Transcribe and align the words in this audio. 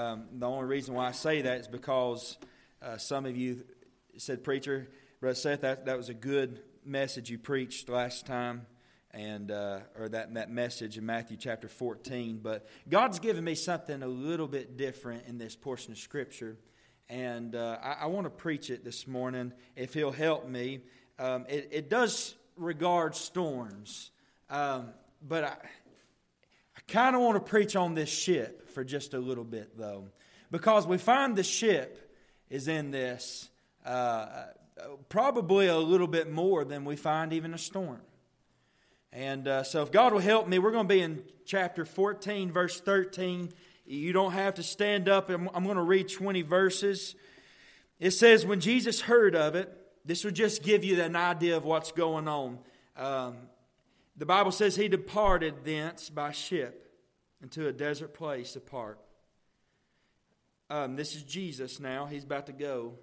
Um, 0.00 0.24
the 0.32 0.46
only 0.46 0.64
reason 0.64 0.94
why 0.94 1.08
I 1.08 1.12
say 1.12 1.42
that 1.42 1.60
is 1.60 1.68
because 1.68 2.38
uh, 2.80 2.96
some 2.96 3.26
of 3.26 3.36
you 3.36 3.64
said, 4.16 4.42
Preacher, 4.42 4.88
Brother 5.20 5.34
Seth, 5.34 5.60
that, 5.60 5.84
that 5.84 5.98
was 5.98 6.08
a 6.08 6.14
good 6.14 6.62
message 6.86 7.28
you 7.28 7.36
preached 7.36 7.90
last 7.90 8.24
time, 8.24 8.64
and 9.10 9.50
uh, 9.50 9.80
or 9.98 10.08
that, 10.08 10.32
that 10.32 10.50
message 10.50 10.96
in 10.96 11.04
Matthew 11.04 11.36
chapter 11.36 11.68
14. 11.68 12.40
But 12.42 12.66
God's 12.88 13.18
given 13.18 13.44
me 13.44 13.54
something 13.54 14.02
a 14.02 14.06
little 14.08 14.48
bit 14.48 14.78
different 14.78 15.24
in 15.26 15.36
this 15.36 15.54
portion 15.54 15.92
of 15.92 15.98
Scripture, 15.98 16.56
and 17.10 17.54
uh, 17.54 17.76
I, 17.82 18.04
I 18.04 18.06
want 18.06 18.24
to 18.24 18.30
preach 18.30 18.70
it 18.70 18.82
this 18.82 19.06
morning 19.06 19.52
if 19.76 19.92
He'll 19.92 20.12
help 20.12 20.48
me. 20.48 20.80
Um, 21.18 21.44
it, 21.46 21.68
it, 21.72 21.90
does 21.90 22.36
regard 22.56 23.14
storms, 23.14 24.12
um, 24.48 24.94
but 25.20 25.44
I, 25.44 25.48
I 25.48 25.58
kind 26.90 27.14
of 27.14 27.22
want 27.22 27.36
to 27.36 27.40
preach 27.40 27.76
on 27.76 27.94
this 27.94 28.08
ship 28.08 28.68
for 28.70 28.84
just 28.84 29.14
a 29.14 29.18
little 29.18 29.44
bit, 29.44 29.78
though, 29.78 30.08
because 30.50 30.86
we 30.86 30.98
find 30.98 31.36
the 31.36 31.42
ship 31.42 32.12
is 32.50 32.68
in 32.68 32.90
this 32.90 33.48
uh, 33.86 34.26
probably 35.08 35.68
a 35.68 35.78
little 35.78 36.08
bit 36.08 36.30
more 36.30 36.64
than 36.64 36.84
we 36.84 36.96
find 36.96 37.32
even 37.32 37.54
a 37.54 37.58
storm. 37.58 38.00
And 39.12 39.48
uh, 39.48 39.62
so, 39.62 39.82
if 39.82 39.90
God 39.90 40.12
will 40.12 40.20
help 40.20 40.48
me, 40.48 40.58
we're 40.58 40.70
going 40.70 40.86
to 40.86 40.94
be 40.94 41.00
in 41.00 41.22
chapter 41.44 41.84
14, 41.84 42.52
verse 42.52 42.80
13. 42.80 43.52
You 43.86 44.12
don't 44.12 44.32
have 44.32 44.54
to 44.54 44.62
stand 44.62 45.08
up. 45.08 45.30
I'm, 45.30 45.48
I'm 45.52 45.64
going 45.64 45.76
to 45.76 45.82
read 45.82 46.08
20 46.08 46.42
verses. 46.42 47.16
It 47.98 48.12
says, 48.12 48.46
When 48.46 48.60
Jesus 48.60 49.00
heard 49.00 49.34
of 49.34 49.56
it, 49.56 49.76
this 50.04 50.24
will 50.24 50.30
just 50.30 50.62
give 50.62 50.84
you 50.84 51.00
an 51.02 51.16
idea 51.16 51.56
of 51.56 51.64
what's 51.64 51.92
going 51.92 52.28
on. 52.28 52.58
Um, 52.96 53.36
the 54.16 54.26
Bible 54.26 54.52
says 54.52 54.76
he 54.76 54.88
departed 54.88 55.64
thence 55.64 56.10
by 56.10 56.32
ship 56.32 56.92
into 57.42 57.66
a 57.66 57.72
desert 57.72 58.14
place 58.14 58.56
apart. 58.56 58.98
Um, 60.68 60.96
this 60.96 61.16
is 61.16 61.22
Jesus 61.22 61.80
now. 61.80 62.06
He's 62.06 62.24
about 62.24 62.46
to 62.46 62.52
go 62.52 62.94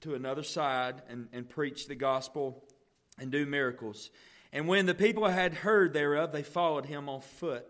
to 0.00 0.14
another 0.14 0.42
side 0.42 1.02
and, 1.08 1.28
and 1.32 1.48
preach 1.48 1.86
the 1.86 1.94
gospel 1.94 2.64
and 3.18 3.30
do 3.30 3.46
miracles. 3.46 4.10
And 4.52 4.68
when 4.68 4.86
the 4.86 4.94
people 4.94 5.26
had 5.26 5.54
heard 5.54 5.92
thereof, 5.92 6.32
they 6.32 6.42
followed 6.42 6.86
him 6.86 7.08
on 7.08 7.20
foot 7.20 7.66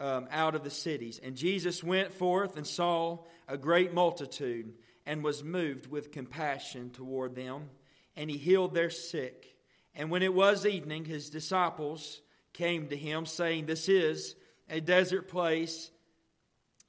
um, 0.00 0.26
out 0.30 0.54
of 0.54 0.64
the 0.64 0.70
cities. 0.70 1.20
And 1.22 1.36
Jesus 1.36 1.82
went 1.82 2.12
forth 2.12 2.56
and 2.56 2.66
saw 2.66 3.18
a 3.48 3.56
great 3.56 3.94
multitude 3.94 4.74
and 5.06 5.22
was 5.22 5.44
moved 5.44 5.86
with 5.86 6.12
compassion 6.12 6.90
toward 6.90 7.34
them. 7.34 7.70
And 8.16 8.30
he 8.30 8.36
healed 8.36 8.74
their 8.74 8.90
sick. 8.90 9.51
And 9.94 10.10
when 10.10 10.22
it 10.22 10.32
was 10.32 10.64
evening, 10.64 11.04
his 11.04 11.30
disciples 11.30 12.22
came 12.52 12.88
to 12.88 12.96
him, 12.96 13.26
saying, 13.26 13.66
This 13.66 13.88
is 13.88 14.34
a 14.68 14.80
desert 14.80 15.28
place. 15.28 15.90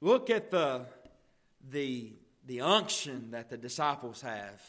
Look 0.00 0.30
at 0.30 0.50
the, 0.50 0.86
the, 1.70 2.12
the 2.46 2.60
unction 2.62 3.30
that 3.32 3.50
the 3.50 3.56
disciples 3.56 4.22
have. 4.22 4.62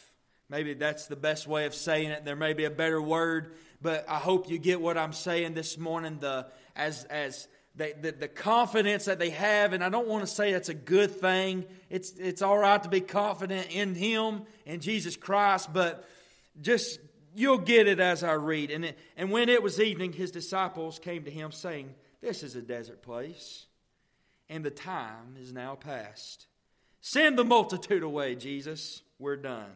Maybe 0.49 0.73
that's 0.73 1.07
the 1.07 1.15
best 1.15 1.47
way 1.47 1.65
of 1.65 1.73
saying 1.73 2.11
it. 2.11 2.23
There 2.23 2.35
may 2.35 2.53
be 2.53 2.65
a 2.65 2.69
better 2.69 3.01
word, 3.01 3.55
but 3.81 4.05
I 4.07 4.17
hope 4.17 4.49
you 4.49 4.59
get 4.59 4.79
what 4.79 4.97
I'm 4.97 5.13
saying 5.13 5.55
this 5.55 5.77
morning. 5.77 6.19
The 6.19 6.47
as 6.75 7.03
as 7.05 7.47
they, 7.75 7.93
the, 7.93 8.11
the 8.11 8.27
confidence 8.27 9.05
that 9.05 9.17
they 9.17 9.31
have, 9.31 9.73
and 9.73 9.83
I 9.83 9.89
don't 9.89 10.07
want 10.07 10.21
to 10.23 10.27
say 10.27 10.53
that's 10.53 10.69
a 10.69 10.75
good 10.75 11.11
thing. 11.19 11.65
It's 11.89 12.11
it's 12.11 12.43
all 12.43 12.57
right 12.57 12.81
to 12.83 12.89
be 12.89 13.01
confident 13.01 13.71
in 13.71 13.95
Him 13.95 14.43
and 14.67 14.81
Jesus 14.81 15.15
Christ, 15.15 15.73
but 15.73 16.07
just 16.61 16.99
you'll 17.35 17.57
get 17.57 17.87
it 17.87 17.99
as 17.99 18.23
I 18.23 18.33
read. 18.33 18.71
And 18.71 18.85
it, 18.85 18.97
and 19.15 19.31
when 19.31 19.49
it 19.49 19.61
was 19.61 19.79
evening, 19.79 20.13
His 20.13 20.31
disciples 20.31 20.97
came 20.99 21.23
to 21.25 21.31
Him, 21.31 21.51
saying, 21.51 21.93
this 22.21 22.41
is 22.41 22.55
a 22.55 22.61
desert 22.61 23.03
place, 23.03 23.67
and 24.49 24.63
the 24.63 24.71
time 24.71 25.35
is 25.39 25.53
now 25.53 25.75
past. 25.75 26.47
Send 27.01 27.37
the 27.37 27.43
multitude 27.43 28.01
away, 28.01 28.35
Jesus. 28.35 29.03
We're 29.19 29.35
done. 29.35 29.71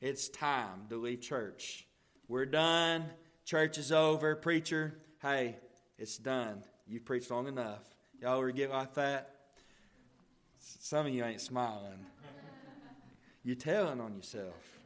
It's 0.00 0.30
time 0.30 0.86
to 0.88 0.96
leave 0.96 1.20
church. 1.20 1.86
We're 2.28 2.46
done. 2.46 3.04
Church 3.44 3.76
is 3.76 3.92
over. 3.92 4.34
Preacher, 4.34 4.94
hey, 5.20 5.56
it's 5.98 6.16
done. 6.16 6.62
You've 6.86 7.04
preached 7.04 7.30
long 7.30 7.46
enough. 7.46 7.82
Y'all 8.20 8.38
ever 8.38 8.50
get 8.52 8.70
like 8.70 8.94
that? 8.94 9.34
Some 10.58 11.06
of 11.06 11.12
you 11.12 11.24
ain't 11.24 11.40
smiling. 11.40 12.06
You're 13.44 13.56
telling 13.56 14.00
on 14.00 14.14
yourself. 14.14 14.81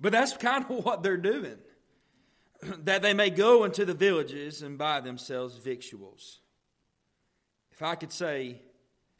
But 0.00 0.12
that's 0.12 0.36
kind 0.36 0.64
of 0.64 0.84
what 0.84 1.02
they're 1.02 1.16
doing. 1.16 1.58
that 2.84 3.02
they 3.02 3.14
may 3.14 3.30
go 3.30 3.64
into 3.64 3.84
the 3.84 3.94
villages 3.94 4.62
and 4.62 4.78
buy 4.78 5.00
themselves 5.00 5.56
victuals. 5.56 6.40
If 7.72 7.82
I 7.82 7.94
could 7.94 8.12
say, 8.12 8.60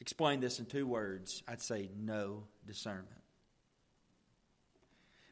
explain 0.00 0.40
this 0.40 0.58
in 0.58 0.66
two 0.66 0.86
words, 0.86 1.42
I'd 1.48 1.60
say 1.60 1.90
no 1.96 2.44
discernment. 2.66 3.08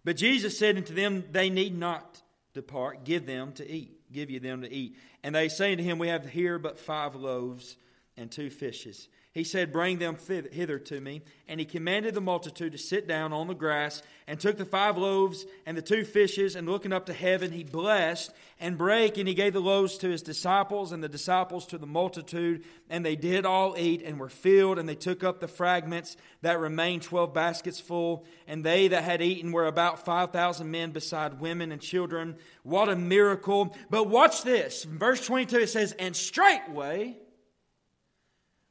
But 0.04 0.16
Jesus 0.16 0.58
said 0.58 0.76
unto 0.76 0.94
them, 0.94 1.24
They 1.30 1.48
need 1.48 1.78
not 1.78 2.22
depart, 2.54 3.04
give 3.04 3.26
them 3.26 3.52
to 3.52 3.70
eat, 3.70 4.12
give 4.12 4.30
you 4.30 4.40
them 4.40 4.62
to 4.62 4.72
eat. 4.72 4.96
And 5.22 5.34
they 5.34 5.48
say 5.48 5.76
to 5.76 5.82
him, 5.82 5.98
We 5.98 6.08
have 6.08 6.28
here 6.28 6.58
but 6.58 6.78
five 6.78 7.14
loaves 7.14 7.76
and 8.16 8.30
two 8.30 8.50
fishes. 8.50 9.08
He 9.32 9.44
said, 9.44 9.72
Bring 9.72 9.98
them 9.98 10.18
hither 10.52 10.78
to 10.78 11.00
me. 11.00 11.22
And 11.48 11.58
he 11.58 11.64
commanded 11.64 12.12
the 12.12 12.20
multitude 12.20 12.72
to 12.72 12.78
sit 12.78 13.08
down 13.08 13.32
on 13.32 13.46
the 13.46 13.54
grass, 13.54 14.02
and 14.26 14.38
took 14.38 14.58
the 14.58 14.66
five 14.66 14.98
loaves 14.98 15.46
and 15.64 15.76
the 15.76 15.82
two 15.82 16.04
fishes, 16.04 16.54
and 16.54 16.68
looking 16.68 16.92
up 16.92 17.06
to 17.06 17.14
heaven, 17.14 17.50
he 17.50 17.64
blessed 17.64 18.30
and 18.60 18.76
brake, 18.76 19.16
and 19.16 19.26
he 19.26 19.34
gave 19.34 19.54
the 19.54 19.60
loaves 19.60 19.96
to 19.98 20.10
his 20.10 20.20
disciples, 20.20 20.92
and 20.92 21.02
the 21.02 21.08
disciples 21.08 21.66
to 21.66 21.78
the 21.78 21.86
multitude. 21.86 22.64
And 22.90 23.06
they 23.06 23.16
did 23.16 23.46
all 23.46 23.74
eat, 23.78 24.02
and 24.02 24.20
were 24.20 24.28
filled, 24.28 24.78
and 24.78 24.86
they 24.86 24.94
took 24.94 25.24
up 25.24 25.40
the 25.40 25.48
fragments 25.48 26.18
that 26.42 26.60
remained, 26.60 27.02
twelve 27.02 27.32
baskets 27.32 27.80
full. 27.80 28.26
And 28.46 28.62
they 28.62 28.88
that 28.88 29.04
had 29.04 29.22
eaten 29.22 29.50
were 29.50 29.66
about 29.66 30.04
five 30.04 30.30
thousand 30.30 30.70
men, 30.70 30.90
beside 30.90 31.40
women 31.40 31.72
and 31.72 31.80
children. 31.80 32.36
What 32.64 32.90
a 32.90 32.96
miracle. 32.96 33.74
But 33.88 34.10
watch 34.10 34.42
this. 34.42 34.84
Verse 34.84 35.26
22, 35.26 35.60
it 35.60 35.68
says, 35.68 35.92
And 35.92 36.14
straightway, 36.14 37.16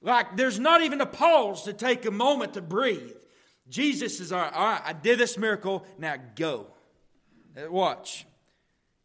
like 0.02 0.38
there's 0.38 0.60
not 0.60 0.82
even 0.82 1.02
a 1.02 1.06
pause 1.06 1.64
to 1.64 1.74
take 1.74 2.06
a 2.06 2.12
moment 2.12 2.56
to 2.56 2.62
breathe. 2.62 3.16
Jesus 3.70 4.20
is 4.20 4.32
all 4.32 4.40
right, 4.42 4.82
I 4.84 4.94
did 4.94 5.20
this 5.20 5.38
miracle, 5.38 5.86
now 5.98 6.16
go. 6.36 6.68
Uh, 7.56 7.72
watch. 7.72 8.26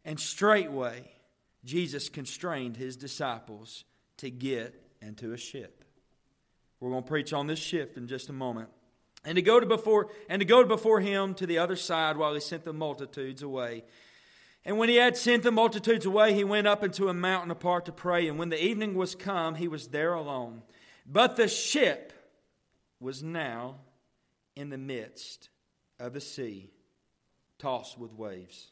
And 0.03 0.19
straightway, 0.19 1.11
Jesus 1.63 2.09
constrained 2.09 2.77
his 2.77 2.95
disciples 2.95 3.83
to 4.17 4.29
get 4.29 4.73
into 5.01 5.33
a 5.33 5.37
ship. 5.37 5.83
We're 6.79 6.91
going 6.91 7.03
to 7.03 7.09
preach 7.09 7.33
on 7.33 7.47
this 7.47 7.59
ship 7.59 7.97
in 7.97 8.07
just 8.07 8.29
a 8.29 8.33
moment. 8.33 8.69
And 9.25 9.35
to 9.35 9.41
go 9.41 9.59
to 9.59 9.65
before 9.65 10.09
and 10.29 10.39
to 10.39 10.45
go 10.45 10.63
before 10.63 11.01
him 11.01 11.33
to 11.35 11.45
the 11.45 11.57
other 11.57 11.75
side 11.75 12.17
while 12.17 12.33
he 12.33 12.39
sent 12.39 12.63
the 12.63 12.73
multitudes 12.73 13.41
away. 13.41 13.83
And 14.63 14.77
when 14.77 14.89
he 14.89 14.95
had 14.95 15.17
sent 15.17 15.43
the 15.43 15.51
multitudes 15.51 16.05
away, 16.05 16.33
he 16.33 16.43
went 16.43 16.67
up 16.67 16.83
into 16.83 17.09
a 17.09 17.13
mountain 17.13 17.51
apart 17.51 17.85
to 17.85 17.91
pray. 17.91 18.27
And 18.27 18.37
when 18.37 18.49
the 18.49 18.63
evening 18.63 18.95
was 18.95 19.15
come, 19.15 19.55
he 19.55 19.67
was 19.67 19.87
there 19.89 20.13
alone. 20.13 20.61
But 21.07 21.37
the 21.37 21.47
ship 21.47 22.11
was 22.99 23.23
now 23.23 23.75
in 24.55 24.69
the 24.69 24.77
midst 24.77 25.49
of 25.99 26.13
the 26.13 26.21
sea, 26.21 26.69
tossed 27.57 27.97
with 27.97 28.11
waves. 28.11 28.71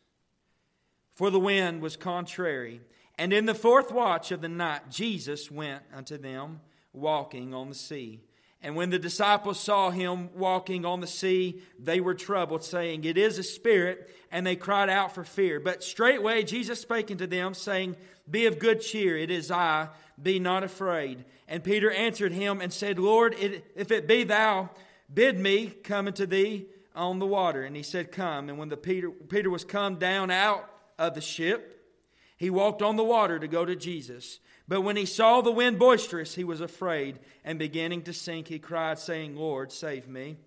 For 1.14 1.30
the 1.30 1.40
wind 1.40 1.82
was 1.82 1.96
contrary. 1.96 2.82
And 3.18 3.32
in 3.32 3.46
the 3.46 3.56
fourth 3.56 3.92
watch 3.92 4.32
of 4.32 4.42
the 4.42 4.50
night, 4.50 4.90
Jesus 4.92 5.50
went 5.50 5.84
unto 5.94 6.18
them, 6.18 6.60
walking 6.92 7.54
on 7.54 7.70
the 7.70 7.76
sea. 7.76 8.22
And 8.66 8.76
when 8.76 8.90
the 8.90 8.98
disciples 8.98 9.60
saw 9.60 9.92
him 9.92 10.32
walking 10.34 10.86
on 10.86 11.00
the 11.00 11.06
sea, 11.06 11.62
they 11.78 12.00
were 12.00 12.16
troubled, 12.16 12.64
saying, 12.64 13.04
It 13.04 13.16
is 13.16 13.38
a 13.38 13.44
spirit. 13.44 14.10
And 14.32 14.46
they 14.46 14.56
cried 14.56 14.90
out 14.90 15.14
for 15.14 15.24
fear. 15.24 15.60
But 15.60 15.84
straightway 15.84 16.42
Jesus 16.42 16.82
spake 16.82 17.12
unto 17.12 17.28
them, 17.28 17.54
saying, 17.54 17.96
Be 18.28 18.48
of 18.48 18.58
good 18.58 18.82
cheer, 18.82 19.20
it 19.20 19.30
is 19.30 19.52
I, 19.52 19.90
be 20.20 20.40
not 20.40 20.64
afraid. 20.64 21.26
And 21.48 21.64
Peter 21.64 21.92
answered 21.92 22.32
him 22.32 22.60
and 22.60 22.74
said, 22.74 22.98
Lord, 22.98 23.36
if 23.38 23.92
it 23.92 24.08
be 24.08 24.24
thou, 24.24 24.72
bid 25.14 25.38
me 25.38 25.68
come 25.68 26.08
unto 26.08 26.26
thee 26.26 26.66
on 26.96 27.20
the 27.20 27.28
water. 27.28 27.62
And 27.62 27.76
he 27.76 27.84
said, 27.84 28.12
Come. 28.12 28.50
And 28.50 28.58
when 28.58 28.70
the 28.70 28.78
Peter, 28.78 29.12
Peter 29.12 29.52
was 29.52 29.64
come 29.64 29.98
down 29.98 30.32
out 30.32 30.68
of 30.98 31.14
the 31.14 31.22
ship, 31.22 31.88
he 32.36 32.50
walked 32.50 32.82
on 32.82 32.96
the 32.96 33.04
water 33.04 33.38
to 33.38 33.48
go 33.48 33.64
to 33.64 33.76
Jesus. 33.76 34.40
But 34.68 34.82
when 34.82 34.96
he 34.96 35.06
saw 35.06 35.42
the 35.42 35.52
wind 35.52 35.78
boisterous, 35.78 36.36
he 36.36 36.44
was 36.44 36.60
afraid, 36.60 37.20
and 37.44 37.60
beginning 37.60 38.02
to 38.04 38.14
sink, 38.14 38.48
he 38.48 38.58
cried, 38.58 38.98
saying, 38.98 39.36
Lord, 39.36 39.72
save 39.72 40.08
me. 40.08 40.38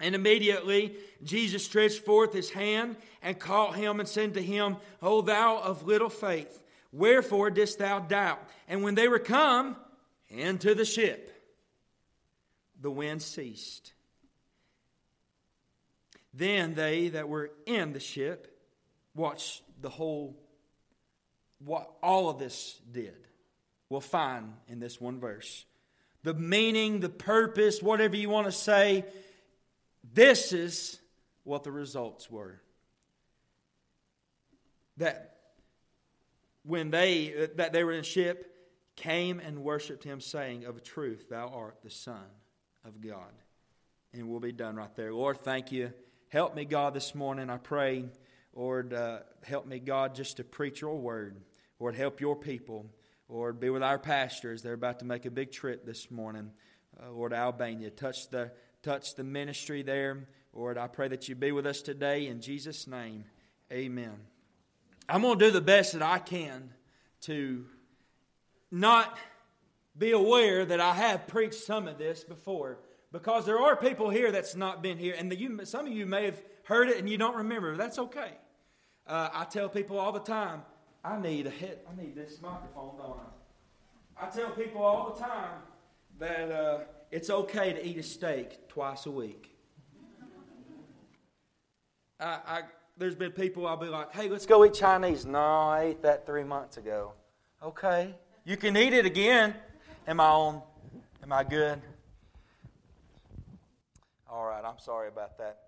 And 0.00 0.14
immediately 0.14 0.94
Jesus 1.22 1.64
stretched 1.64 2.04
forth 2.04 2.32
his 2.32 2.50
hand 2.50 2.96
and 3.20 3.38
caught 3.38 3.74
him 3.74 4.00
and 4.00 4.08
said 4.08 4.34
to 4.34 4.42
him, 4.42 4.76
O 5.02 5.20
thou 5.20 5.58
of 5.58 5.86
little 5.86 6.08
faith, 6.08 6.62
wherefore 6.92 7.50
didst 7.50 7.78
thou 7.78 7.98
doubt? 7.98 8.40
And 8.68 8.82
when 8.82 8.94
they 8.94 9.08
were 9.08 9.18
come 9.18 9.76
into 10.30 10.74
the 10.74 10.84
ship, 10.84 11.34
the 12.80 12.90
wind 12.90 13.22
ceased. 13.22 13.92
Then 16.32 16.74
they 16.74 17.08
that 17.08 17.28
were 17.28 17.50
in 17.66 17.92
the 17.92 18.00
ship 18.00 18.56
watched 19.14 19.62
the 19.82 19.90
whole, 19.90 20.38
what 21.58 21.90
all 22.02 22.30
of 22.30 22.38
this 22.38 22.80
did 22.92 23.27
we'll 23.88 24.00
find 24.00 24.52
in 24.68 24.80
this 24.80 25.00
one 25.00 25.20
verse. 25.20 25.64
the 26.24 26.34
meaning, 26.34 27.00
the 27.00 27.08
purpose, 27.08 27.82
whatever 27.82 28.16
you 28.16 28.28
want 28.28 28.46
to 28.46 28.52
say. 28.52 29.04
This 30.12 30.52
is 30.52 30.98
what 31.44 31.62
the 31.62 31.70
results 31.70 32.30
were. 32.30 32.60
That 34.96 35.36
when 36.64 36.90
they 36.90 37.48
that 37.56 37.72
they 37.72 37.84
were 37.84 37.92
in 37.92 38.02
ship 38.02 38.52
came 38.96 39.38
and 39.38 39.62
worshiped 39.62 40.02
him 40.02 40.20
saying 40.20 40.64
of 40.64 40.76
a 40.76 40.80
truth 40.80 41.28
thou 41.28 41.48
art 41.48 41.78
the 41.82 41.90
son 41.90 42.26
of 42.84 43.00
God. 43.00 43.32
And 44.12 44.28
we'll 44.28 44.40
be 44.40 44.52
done 44.52 44.76
right 44.76 44.94
there. 44.96 45.14
Lord, 45.14 45.38
thank 45.38 45.70
you. 45.70 45.92
Help 46.30 46.56
me 46.56 46.64
God 46.64 46.94
this 46.94 47.14
morning. 47.14 47.48
I 47.48 47.58
pray 47.58 48.06
Lord, 48.58 48.92
uh, 48.92 49.20
help 49.44 49.66
me, 49.66 49.78
God, 49.78 50.16
just 50.16 50.38
to 50.38 50.44
preach 50.44 50.80
your 50.80 50.98
word. 50.98 51.36
Lord, 51.78 51.94
help 51.94 52.20
your 52.20 52.34
people. 52.34 52.86
Lord, 53.28 53.60
be 53.60 53.68
with 53.68 53.82
our 53.82 53.98
pastors. 53.98 54.62
They're 54.62 54.72
about 54.72 55.00
to 55.00 55.04
make 55.04 55.26
a 55.26 55.30
big 55.30 55.52
trip 55.52 55.84
this 55.84 56.10
morning. 56.10 56.50
Uh, 56.98 57.10
Lord, 57.12 57.34
Albania, 57.34 57.90
touch 57.90 58.30
the, 58.30 58.50
touch 58.82 59.16
the 59.16 59.24
ministry 59.24 59.82
there. 59.82 60.26
Lord, 60.54 60.78
I 60.78 60.86
pray 60.86 61.08
that 61.08 61.28
you 61.28 61.34
be 61.34 61.52
with 61.52 61.66
us 61.66 61.82
today. 61.82 62.26
In 62.26 62.40
Jesus' 62.40 62.86
name, 62.86 63.24
amen. 63.70 64.14
I'm 65.08 65.22
going 65.22 65.38
to 65.38 65.44
do 65.44 65.50
the 65.50 65.60
best 65.60 65.92
that 65.92 66.02
I 66.02 66.18
can 66.18 66.70
to 67.22 67.66
not 68.70 69.18
be 69.96 70.12
aware 70.12 70.64
that 70.64 70.80
I 70.80 70.94
have 70.94 71.26
preached 71.26 71.62
some 71.62 71.86
of 71.86 71.98
this 71.98 72.24
before 72.24 72.78
because 73.12 73.44
there 73.44 73.58
are 73.58 73.76
people 73.76 74.08
here 74.08 74.32
that's 74.32 74.54
not 74.54 74.82
been 74.82 74.96
here, 74.98 75.14
and 75.16 75.30
the, 75.30 75.36
you, 75.36 75.64
some 75.64 75.86
of 75.86 75.92
you 75.92 76.06
may 76.06 76.24
have 76.24 76.42
heard 76.64 76.88
it 76.88 76.98
and 76.98 77.08
you 77.08 77.18
don't 77.18 77.36
remember. 77.36 77.76
That's 77.76 77.98
okay. 77.98 78.32
Uh, 79.06 79.28
I 79.32 79.44
tell 79.44 79.68
people 79.68 79.98
all 79.98 80.12
the 80.12 80.20
time, 80.20 80.62
I 81.04 81.18
need 81.20 81.46
a 81.46 81.50
hit. 81.50 81.86
I 81.90 82.00
need 82.00 82.14
this 82.14 82.40
microphone, 82.42 82.96
don't 82.98 83.20
I? 83.20 84.26
I 84.26 84.30
tell 84.30 84.50
people 84.50 84.82
all 84.82 85.12
the 85.12 85.20
time 85.20 85.60
that 86.18 86.50
uh, 86.50 86.78
it's 87.10 87.30
okay 87.30 87.72
to 87.72 87.86
eat 87.86 87.98
a 87.98 88.02
steak 88.02 88.68
twice 88.68 89.06
a 89.06 89.10
week. 89.10 89.54
I, 92.20 92.38
I, 92.46 92.62
there's 92.96 93.14
been 93.14 93.30
people 93.30 93.66
I'll 93.66 93.76
be 93.76 93.86
like, 93.86 94.12
hey, 94.12 94.28
let's 94.28 94.44
go 94.44 94.64
eat 94.64 94.74
Chinese. 94.74 95.24
No, 95.24 95.38
I 95.38 95.84
ate 95.84 96.02
that 96.02 96.26
three 96.26 96.42
months 96.42 96.76
ago. 96.76 97.12
Okay. 97.62 98.14
You 98.44 98.56
can 98.56 98.76
eat 98.76 98.92
it 98.92 99.06
again. 99.06 99.54
Am 100.06 100.20
I 100.20 100.26
on? 100.26 100.62
Am 101.22 101.32
I 101.32 101.44
good? 101.44 101.80
All 104.30 104.44
right, 104.44 104.64
I'm 104.64 104.78
sorry 104.78 105.08
about 105.08 105.38
that. 105.38 105.58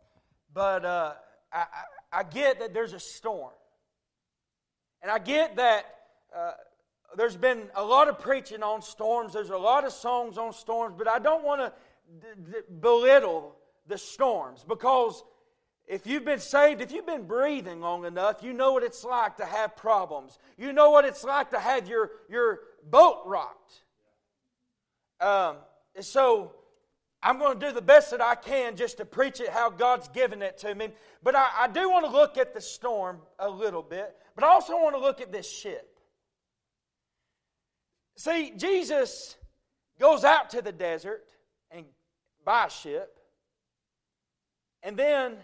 But 0.53 0.85
uh, 0.85 1.13
I, 1.53 1.59
I, 1.59 2.21
I, 2.21 2.23
get 2.25 2.61
that 2.61 2.75
there's 2.75 2.93
a 2.93 3.01
storm. 3.01 3.53
And 5.03 5.11
I 5.11 5.19
get 5.19 5.57
that 5.57 5.87
uh, 6.37 6.53
there's 7.17 7.37
been 7.37 7.63
a 7.75 7.85
lot 7.85 8.09
of 8.09 8.19
preaching 8.21 8.63
on 8.63 8.83
storms, 8.83 9.33
there's 9.33 9.51
a 9.51 9.59
lot 9.59 9.85
of 9.85 9.93
songs 9.93 10.39
on 10.39 10.53
storms, 10.53 10.95
but 10.97 11.09
I 11.09 11.19
don't 11.19 11.45
want 11.45 11.61
to 11.61 11.73
d- 12.21 12.53
d- 12.53 12.59
belittle 12.81 13.57
the 13.87 13.99
storms 13.99 14.65
because 14.67 15.23
if 15.87 16.07
you've 16.07 16.25
been 16.25 16.39
saved, 16.39 16.81
if 16.81 16.93
you've 16.93 17.07
been 17.07 17.27
breathing 17.27 17.81
long 17.81 18.05
enough, 18.05 18.45
you 18.45 18.53
know 18.53 18.73
what 18.73 18.85
it's 18.85 19.03
like 19.03 19.39
to 19.39 19.45
have 19.45 19.77
problems. 19.77 20.39
You 20.57 20.73
know 20.73 20.91
what 20.91 21.05
it's 21.05 21.25
like 21.25 21.51
to 21.51 21.59
have 21.59 21.89
your, 21.89 22.11
your 22.29 22.61
boat 22.89 23.23
rocked. 23.27 23.73
Um, 25.21 25.57
so 26.01 26.53
I'm 27.23 27.39
going 27.39 27.59
to 27.59 27.67
do 27.67 27.73
the 27.73 27.83
best 27.83 28.11
that 28.13 28.23
I 28.23 28.35
can 28.35 28.77
just 28.77 28.97
to 28.97 29.05
preach 29.05 29.41
it 29.41 29.51
how 29.51 29.69
God's 29.69 30.09
given 30.09 30.41
it 30.41 30.59
to 30.59 30.75
me. 30.75 30.89
But 31.23 31.35
I, 31.35 31.49
I 31.61 31.69
do 31.69 31.91
want 31.91 32.07
to 32.07 32.11
look 32.11 32.39
at 32.39 32.55
the 32.55 32.61
storm 32.61 33.19
a 33.39 33.49
little 33.49 33.83
bit, 33.83 34.17
but 34.35 34.45
I 34.45 34.49
also 34.49 34.73
want 34.75 34.95
to 34.95 35.01
look 35.01 35.21
at 35.21 35.31
this 35.31 35.51
ship. 35.51 35.99
See, 38.17 38.53
Jesus 38.57 39.37
goes 39.99 40.25
out 40.25 40.51
to 40.51 40.63
the 40.63 40.73
desert 40.73 41.27
and 41.71 41.85
by 42.45 42.69
ship, 42.69 43.19
and 44.83 44.97
then 44.97 45.37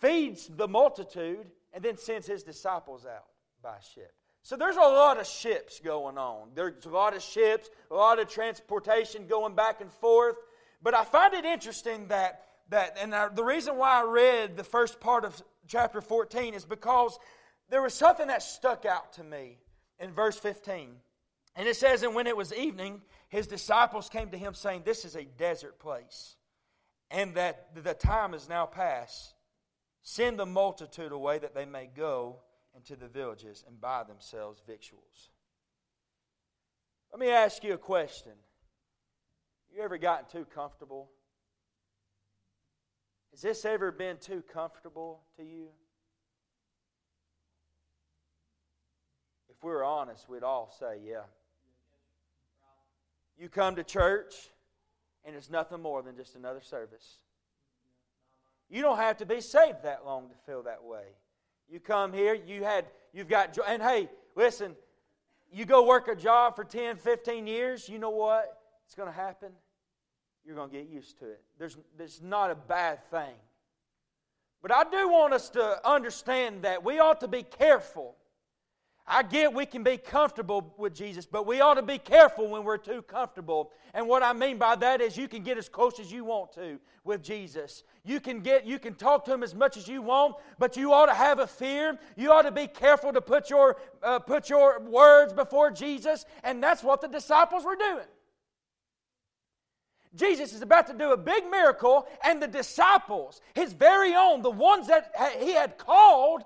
feeds 0.00 0.48
the 0.48 0.66
multitude, 0.66 1.46
and 1.72 1.82
then 1.82 1.96
sends 1.96 2.26
his 2.26 2.42
disciples 2.42 3.06
out 3.06 3.26
by 3.62 3.76
ship. 3.94 4.12
So 4.42 4.56
there's 4.56 4.76
a 4.76 4.80
lot 4.80 5.20
of 5.20 5.26
ships 5.26 5.78
going 5.78 6.18
on. 6.18 6.48
There's 6.54 6.84
a 6.84 6.88
lot 6.88 7.14
of 7.14 7.22
ships, 7.22 7.70
a 7.90 7.94
lot 7.94 8.18
of 8.18 8.28
transportation 8.28 9.28
going 9.28 9.54
back 9.54 9.80
and 9.80 9.90
forth. 9.90 10.34
But 10.82 10.94
I 10.94 11.04
find 11.04 11.34
it 11.34 11.44
interesting 11.44 12.08
that, 12.08 12.44
that 12.70 12.96
and 13.00 13.14
the 13.36 13.44
reason 13.44 13.76
why 13.76 14.00
I 14.00 14.04
read 14.04 14.56
the 14.56 14.64
first 14.64 15.00
part 15.00 15.24
of 15.24 15.40
chapter 15.68 16.00
14 16.00 16.54
is 16.54 16.64
because 16.64 17.18
there 17.68 17.82
was 17.82 17.94
something 17.94 18.26
that 18.26 18.42
stuck 18.42 18.84
out 18.84 19.12
to 19.14 19.24
me 19.24 19.58
in 19.98 20.12
verse 20.12 20.38
15. 20.38 20.90
And 21.54 21.68
it 21.68 21.76
says, 21.76 22.02
And 22.02 22.14
when 22.14 22.26
it 22.26 22.36
was 22.36 22.52
evening, 22.52 23.02
his 23.28 23.46
disciples 23.46 24.08
came 24.08 24.30
to 24.30 24.38
him, 24.38 24.54
saying, 24.54 24.82
This 24.84 25.04
is 25.04 25.16
a 25.16 25.24
desert 25.24 25.78
place, 25.78 26.36
and 27.10 27.34
that 27.34 27.68
the 27.74 27.94
time 27.94 28.34
is 28.34 28.48
now 28.48 28.66
past. 28.66 29.34
Send 30.02 30.38
the 30.38 30.46
multitude 30.46 31.12
away 31.12 31.38
that 31.38 31.54
they 31.54 31.64
may 31.64 31.88
go 31.94 32.40
into 32.74 32.96
the 32.96 33.06
villages 33.06 33.64
and 33.66 33.80
buy 33.80 34.02
themselves 34.02 34.60
victuals. 34.66 35.30
Let 37.12 37.20
me 37.20 37.30
ask 37.30 37.62
you 37.62 37.74
a 37.74 37.78
question. 37.78 38.32
You 39.74 39.82
ever 39.82 39.96
gotten 39.96 40.26
too 40.30 40.46
comfortable? 40.54 41.08
Has 43.30 43.40
this 43.40 43.64
ever 43.64 43.90
been 43.90 44.18
too 44.18 44.42
comfortable 44.52 45.22
to 45.38 45.42
you? 45.42 45.68
If 49.48 49.64
we 49.64 49.70
were 49.70 49.84
honest, 49.84 50.28
we'd 50.28 50.42
all 50.42 50.74
say, 50.78 50.98
yeah. 51.02 51.22
You 53.38 53.48
come 53.48 53.76
to 53.76 53.84
church, 53.84 54.34
and 55.24 55.34
it's 55.34 55.48
nothing 55.48 55.80
more 55.80 56.02
than 56.02 56.16
just 56.16 56.36
another 56.36 56.60
service. 56.60 57.16
You 58.68 58.82
don't 58.82 58.98
have 58.98 59.16
to 59.18 59.26
be 59.26 59.40
saved 59.40 59.84
that 59.84 60.04
long 60.04 60.28
to 60.28 60.34
feel 60.44 60.64
that 60.64 60.84
way. 60.84 61.04
You 61.70 61.80
come 61.80 62.12
here, 62.12 62.34
you 62.34 62.62
had, 62.62 62.84
you've 63.14 63.28
got, 63.28 63.56
and 63.66 63.82
hey, 63.82 64.10
listen, 64.36 64.76
you 65.50 65.64
go 65.64 65.86
work 65.86 66.08
a 66.08 66.16
job 66.16 66.56
for 66.56 66.64
10, 66.64 66.96
15 66.96 67.46
years, 67.46 67.88
you 67.88 67.98
know 67.98 68.10
what? 68.10 68.61
It's 68.86 68.94
going 68.94 69.08
to 69.08 69.14
happen 69.14 69.52
you're 70.44 70.56
going 70.56 70.70
to 70.70 70.76
get 70.76 70.88
used 70.88 71.18
to 71.20 71.26
it. 71.26 71.40
There's, 71.58 71.76
there's 71.96 72.20
not 72.22 72.50
a 72.50 72.54
bad 72.54 73.04
thing. 73.10 73.34
But 74.60 74.72
I 74.72 74.84
do 74.84 75.08
want 75.08 75.34
us 75.34 75.50
to 75.50 75.88
understand 75.88 76.62
that 76.62 76.84
we 76.84 76.98
ought 76.98 77.20
to 77.20 77.28
be 77.28 77.42
careful. 77.42 78.16
I 79.04 79.24
get 79.24 79.52
we 79.52 79.66
can 79.66 79.82
be 79.82 79.96
comfortable 79.96 80.72
with 80.78 80.94
Jesus, 80.94 81.26
but 81.26 81.44
we 81.44 81.60
ought 81.60 81.74
to 81.74 81.82
be 81.82 81.98
careful 81.98 82.48
when 82.48 82.62
we're 82.62 82.76
too 82.76 83.02
comfortable. 83.02 83.72
And 83.94 84.06
what 84.06 84.22
I 84.22 84.32
mean 84.32 84.58
by 84.58 84.76
that 84.76 85.00
is 85.00 85.16
you 85.16 85.26
can 85.26 85.42
get 85.42 85.58
as 85.58 85.68
close 85.68 85.98
as 85.98 86.12
you 86.12 86.24
want 86.24 86.52
to 86.52 86.78
with 87.02 87.20
Jesus. 87.24 87.82
You 88.04 88.20
can 88.20 88.40
get 88.40 88.64
you 88.64 88.78
can 88.78 88.94
talk 88.94 89.24
to 89.24 89.34
him 89.34 89.42
as 89.42 89.56
much 89.56 89.76
as 89.76 89.88
you 89.88 90.02
want, 90.02 90.36
but 90.60 90.76
you 90.76 90.92
ought 90.92 91.06
to 91.06 91.14
have 91.14 91.40
a 91.40 91.48
fear. 91.48 91.98
You 92.16 92.30
ought 92.30 92.42
to 92.42 92.52
be 92.52 92.68
careful 92.68 93.12
to 93.12 93.20
put 93.20 93.50
your 93.50 93.76
uh, 94.04 94.20
put 94.20 94.48
your 94.48 94.78
words 94.78 95.32
before 95.32 95.72
Jesus, 95.72 96.24
and 96.44 96.62
that's 96.62 96.84
what 96.84 97.00
the 97.00 97.08
disciples 97.08 97.64
were 97.64 97.76
doing. 97.76 98.06
Jesus 100.14 100.52
is 100.52 100.60
about 100.60 100.86
to 100.88 100.92
do 100.92 101.12
a 101.12 101.16
big 101.16 101.50
miracle, 101.50 102.06
and 102.22 102.42
the 102.42 102.46
disciples, 102.46 103.40
his 103.54 103.72
very 103.72 104.14
own, 104.14 104.42
the 104.42 104.50
ones 104.50 104.88
that 104.88 105.12
he 105.40 105.52
had 105.52 105.78
called 105.78 106.42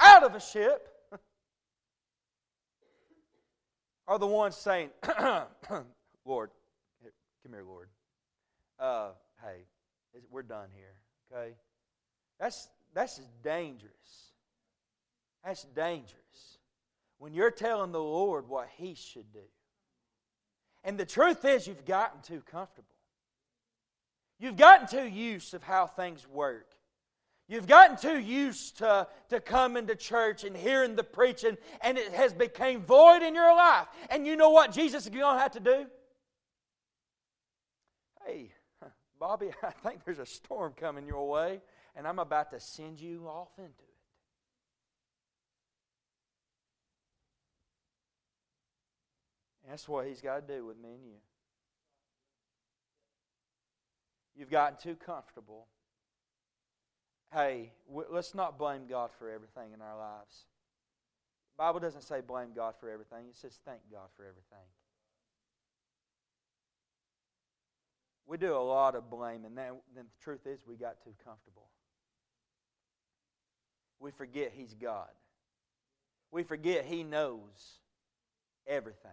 out 0.00 0.24
of 0.24 0.34
a 0.34 0.40
ship, 0.40 0.88
are 4.08 4.18
the 4.18 4.26
ones 4.26 4.56
saying, 4.56 4.90
Lord, 6.24 6.50
come 7.42 7.52
here, 7.52 7.64
Lord. 7.64 7.88
Uh, 8.78 9.10
hey, 9.42 9.64
we're 10.30 10.42
done 10.42 10.68
here, 10.74 10.94
okay? 11.32 11.54
That's, 12.40 12.68
that's 12.92 13.20
dangerous. 13.42 14.32
That's 15.44 15.64
dangerous. 15.74 16.58
When 17.18 17.32
you're 17.32 17.52
telling 17.52 17.92
the 17.92 18.02
Lord 18.02 18.48
what 18.48 18.68
he 18.76 18.94
should 18.94 19.32
do. 19.32 19.38
And 20.86 20.96
the 20.96 21.04
truth 21.04 21.44
is, 21.44 21.66
you've 21.66 21.84
gotten 21.84 22.20
too 22.22 22.40
comfortable. 22.48 22.86
You've 24.38 24.56
gotten 24.56 24.86
too 24.86 25.08
used 25.08 25.52
of 25.52 25.64
how 25.64 25.88
things 25.88 26.28
work. 26.28 26.76
You've 27.48 27.66
gotten 27.66 27.96
too 27.96 28.20
used 28.20 28.78
to, 28.78 29.08
to 29.30 29.40
coming 29.40 29.88
to 29.88 29.96
church 29.96 30.44
and 30.44 30.56
hearing 30.56 30.94
the 30.94 31.02
preaching, 31.02 31.56
and 31.80 31.98
it 31.98 32.12
has 32.12 32.32
become 32.32 32.82
void 32.82 33.22
in 33.22 33.34
your 33.34 33.54
life. 33.54 33.88
And 34.10 34.28
you 34.28 34.36
know 34.36 34.50
what 34.50 34.70
Jesus 34.70 35.04
is 35.04 35.08
going 35.08 35.34
to 35.34 35.40
have 35.40 35.52
to 35.52 35.60
do? 35.60 35.86
Hey, 38.24 38.52
Bobby, 39.18 39.50
I 39.64 39.70
think 39.70 40.04
there's 40.04 40.20
a 40.20 40.26
storm 40.26 40.72
coming 40.76 41.08
your 41.08 41.28
way, 41.28 41.62
and 41.96 42.06
I'm 42.06 42.20
about 42.20 42.52
to 42.52 42.60
send 42.60 43.00
you 43.00 43.26
off 43.26 43.50
into 43.58 43.66
it. 43.66 43.85
That's 49.68 49.88
what 49.88 50.06
He's 50.06 50.20
got 50.20 50.46
to 50.46 50.54
do 50.54 50.64
with 50.64 50.76
me 50.78 50.90
and 50.94 51.04
you. 51.04 51.16
You've 54.36 54.50
gotten 54.50 54.78
too 54.78 54.96
comfortable. 54.96 55.66
Hey, 57.32 57.72
let's 58.10 58.34
not 58.34 58.58
blame 58.58 58.82
God 58.88 59.10
for 59.18 59.30
everything 59.30 59.72
in 59.74 59.80
our 59.80 59.98
lives. 59.98 60.44
The 61.56 61.62
Bible 61.62 61.80
doesn't 61.80 62.02
say 62.02 62.20
blame 62.20 62.50
God 62.54 62.74
for 62.78 62.90
everything. 62.90 63.26
It 63.30 63.36
says 63.36 63.58
thank 63.64 63.80
God 63.90 64.08
for 64.16 64.22
everything. 64.24 64.66
We 68.26 68.36
do 68.36 68.54
a 68.54 68.58
lot 68.58 68.94
of 68.94 69.08
blaming. 69.08 69.46
And 69.46 69.56
then 69.56 69.74
the 69.94 70.02
truth 70.22 70.46
is, 70.46 70.60
we 70.66 70.76
got 70.76 71.02
too 71.02 71.14
comfortable. 71.24 71.68
We 74.00 74.10
forget 74.10 74.52
He's 74.54 74.74
God. 74.74 75.08
We 76.30 76.42
forget 76.42 76.84
He 76.84 77.04
knows 77.04 77.78
everything. 78.66 79.10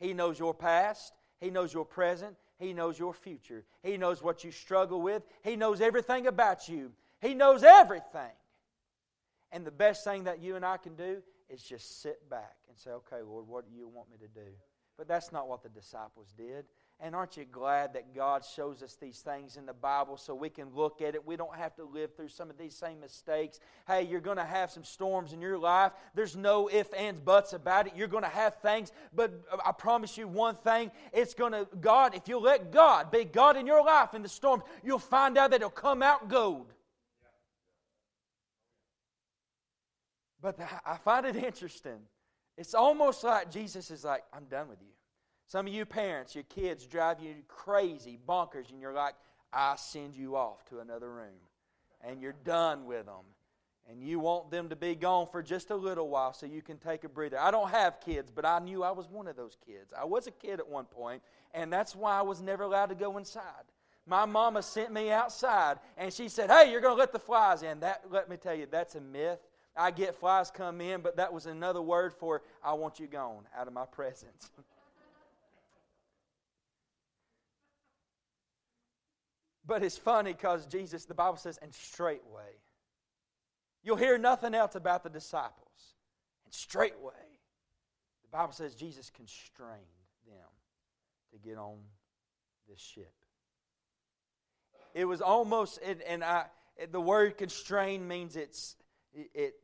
He 0.00 0.12
knows 0.12 0.38
your 0.38 0.54
past, 0.54 1.12
He 1.40 1.50
knows 1.50 1.72
your 1.72 1.84
present, 1.84 2.34
He 2.58 2.72
knows 2.72 2.98
your 2.98 3.14
future. 3.14 3.64
He 3.82 3.96
knows 3.96 4.22
what 4.22 4.42
you 4.42 4.50
struggle 4.50 5.00
with, 5.00 5.22
He 5.44 5.54
knows 5.54 5.80
everything 5.80 6.26
about 6.26 6.68
you. 6.68 6.92
He 7.20 7.34
knows 7.34 7.62
everything. 7.62 8.32
And 9.52 9.64
the 9.66 9.70
best 9.70 10.04
thing 10.04 10.24
that 10.24 10.40
you 10.40 10.56
and 10.56 10.64
I 10.64 10.78
can 10.78 10.94
do 10.94 11.22
is 11.48 11.62
just 11.62 12.00
sit 12.00 12.28
back 12.30 12.56
and 12.68 12.78
say, 12.78 12.90
okay, 12.90 13.22
Lord, 13.22 13.46
what 13.46 13.68
do 13.68 13.76
you 13.76 13.88
want 13.88 14.10
me 14.10 14.16
to 14.18 14.28
do? 14.28 14.46
But 14.96 15.08
that's 15.08 15.32
not 15.32 15.48
what 15.48 15.62
the 15.62 15.68
disciples 15.68 16.32
did. 16.36 16.64
And 17.02 17.14
aren't 17.14 17.38
you 17.38 17.46
glad 17.46 17.94
that 17.94 18.14
God 18.14 18.44
shows 18.44 18.82
us 18.82 18.96
these 19.00 19.20
things 19.20 19.56
in 19.56 19.64
the 19.64 19.72
Bible 19.72 20.18
so 20.18 20.34
we 20.34 20.50
can 20.50 20.68
look 20.74 21.00
at 21.00 21.14
it? 21.14 21.26
We 21.26 21.34
don't 21.34 21.54
have 21.56 21.74
to 21.76 21.84
live 21.84 22.14
through 22.14 22.28
some 22.28 22.50
of 22.50 22.58
these 22.58 22.76
same 22.76 23.00
mistakes. 23.00 23.58
Hey, 23.86 24.02
you're 24.02 24.20
going 24.20 24.36
to 24.36 24.44
have 24.44 24.70
some 24.70 24.84
storms 24.84 25.32
in 25.32 25.40
your 25.40 25.56
life. 25.56 25.92
There's 26.14 26.36
no 26.36 26.68
ifs, 26.70 26.92
ands, 26.92 27.18
buts 27.18 27.54
about 27.54 27.86
it. 27.86 27.94
You're 27.96 28.06
going 28.06 28.24
to 28.24 28.28
have 28.28 28.56
things, 28.56 28.92
but 29.14 29.32
I 29.64 29.72
promise 29.72 30.18
you 30.18 30.28
one 30.28 30.56
thing 30.56 30.90
it's 31.14 31.32
going 31.32 31.52
to, 31.52 31.66
God, 31.80 32.14
if 32.14 32.28
you 32.28 32.38
let 32.38 32.70
God 32.70 33.10
be 33.10 33.24
God 33.24 33.56
in 33.56 33.66
your 33.66 33.82
life 33.82 34.12
in 34.12 34.20
the 34.20 34.28
storms, 34.28 34.62
you'll 34.84 34.98
find 34.98 35.38
out 35.38 35.52
that 35.52 35.56
it'll 35.56 35.70
come 35.70 36.02
out 36.02 36.28
gold. 36.28 36.70
But 40.42 40.60
I 40.84 40.98
find 40.98 41.24
it 41.24 41.36
interesting. 41.36 42.00
It's 42.58 42.74
almost 42.74 43.24
like 43.24 43.50
Jesus 43.50 43.90
is 43.90 44.04
like, 44.04 44.22
I'm 44.34 44.44
done 44.44 44.68
with 44.68 44.82
you. 44.82 44.88
Some 45.50 45.66
of 45.66 45.72
you 45.72 45.84
parents, 45.84 46.36
your 46.36 46.44
kids 46.44 46.86
drive 46.86 47.18
you 47.20 47.34
crazy, 47.48 48.20
bonkers, 48.28 48.70
and 48.70 48.80
you're 48.80 48.92
like, 48.92 49.16
I 49.52 49.74
send 49.74 50.14
you 50.14 50.36
off 50.36 50.64
to 50.66 50.78
another 50.78 51.10
room. 51.10 51.40
And 52.02 52.22
you're 52.22 52.36
done 52.44 52.86
with 52.86 53.06
them. 53.06 53.24
And 53.90 54.00
you 54.00 54.20
want 54.20 54.52
them 54.52 54.68
to 54.68 54.76
be 54.76 54.94
gone 54.94 55.26
for 55.26 55.42
just 55.42 55.72
a 55.72 55.74
little 55.74 56.08
while 56.08 56.32
so 56.32 56.46
you 56.46 56.62
can 56.62 56.78
take 56.78 57.02
a 57.02 57.08
breather. 57.08 57.36
I 57.36 57.50
don't 57.50 57.68
have 57.68 58.00
kids, 58.00 58.30
but 58.32 58.44
I 58.44 58.60
knew 58.60 58.84
I 58.84 58.92
was 58.92 59.08
one 59.08 59.26
of 59.26 59.34
those 59.34 59.56
kids. 59.66 59.92
I 59.98 60.04
was 60.04 60.28
a 60.28 60.30
kid 60.30 60.60
at 60.60 60.68
one 60.68 60.84
point, 60.84 61.20
and 61.52 61.72
that's 61.72 61.96
why 61.96 62.16
I 62.16 62.22
was 62.22 62.40
never 62.40 62.62
allowed 62.62 62.90
to 62.90 62.94
go 62.94 63.18
inside. 63.18 63.42
My 64.06 64.26
mama 64.26 64.62
sent 64.62 64.92
me 64.92 65.10
outside, 65.10 65.78
and 65.96 66.12
she 66.12 66.28
said, 66.28 66.48
Hey, 66.48 66.70
you're 66.70 66.80
going 66.80 66.94
to 66.94 67.00
let 67.00 67.12
the 67.12 67.18
flies 67.18 67.64
in. 67.64 67.80
That, 67.80 68.04
let 68.08 68.30
me 68.30 68.36
tell 68.36 68.54
you, 68.54 68.68
that's 68.70 68.94
a 68.94 69.00
myth. 69.00 69.40
I 69.76 69.90
get 69.90 70.14
flies 70.14 70.48
come 70.48 70.80
in, 70.80 71.00
but 71.00 71.16
that 71.16 71.32
was 71.32 71.46
another 71.46 71.82
word 71.82 72.12
for 72.12 72.42
I 72.62 72.74
want 72.74 73.00
you 73.00 73.08
gone 73.08 73.48
out 73.58 73.66
of 73.66 73.72
my 73.72 73.86
presence. 73.90 74.48
But 79.70 79.84
it's 79.84 79.96
funny 79.96 80.32
because 80.32 80.66
Jesus, 80.66 81.04
the 81.04 81.14
Bible 81.14 81.36
says, 81.36 81.56
and 81.62 81.72
straightway. 81.72 82.58
You'll 83.84 83.94
hear 83.94 84.18
nothing 84.18 84.52
else 84.52 84.74
about 84.74 85.04
the 85.04 85.08
disciples. 85.08 85.94
And 86.44 86.52
straightway, 86.52 87.12
the 88.24 88.36
Bible 88.36 88.52
says 88.52 88.74
Jesus 88.74 89.10
constrained 89.10 89.78
them 90.26 90.48
to 91.30 91.38
get 91.38 91.56
on 91.56 91.76
this 92.68 92.80
ship. 92.80 93.14
It 94.92 95.04
was 95.04 95.20
almost, 95.20 95.78
and, 95.86 96.02
and 96.02 96.24
I, 96.24 96.46
the 96.90 97.00
word 97.00 97.38
constrained 97.38 98.08
means 98.08 98.34
it's 98.34 98.74
it, 99.14 99.30
it 99.34 99.54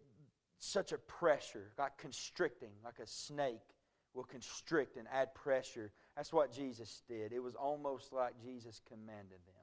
such 0.61 0.93
a 0.93 0.99
pressure, 0.99 1.73
like 1.81 1.99
constricting, 1.99 2.71
like 2.85 3.01
a 3.01 3.09
snake 3.09 3.75
will 4.15 4.23
constrict 4.23 4.99
and 4.99 5.09
add 5.13 5.35
pressure. 5.35 5.91
That's 6.17 6.33
what 6.33 6.53
Jesus 6.53 7.03
did. 7.09 7.33
It 7.33 7.43
was 7.43 7.57
almost 7.57 8.13
like 8.13 8.35
Jesus 8.41 8.81
commanded 8.89 9.41
them 9.47 9.56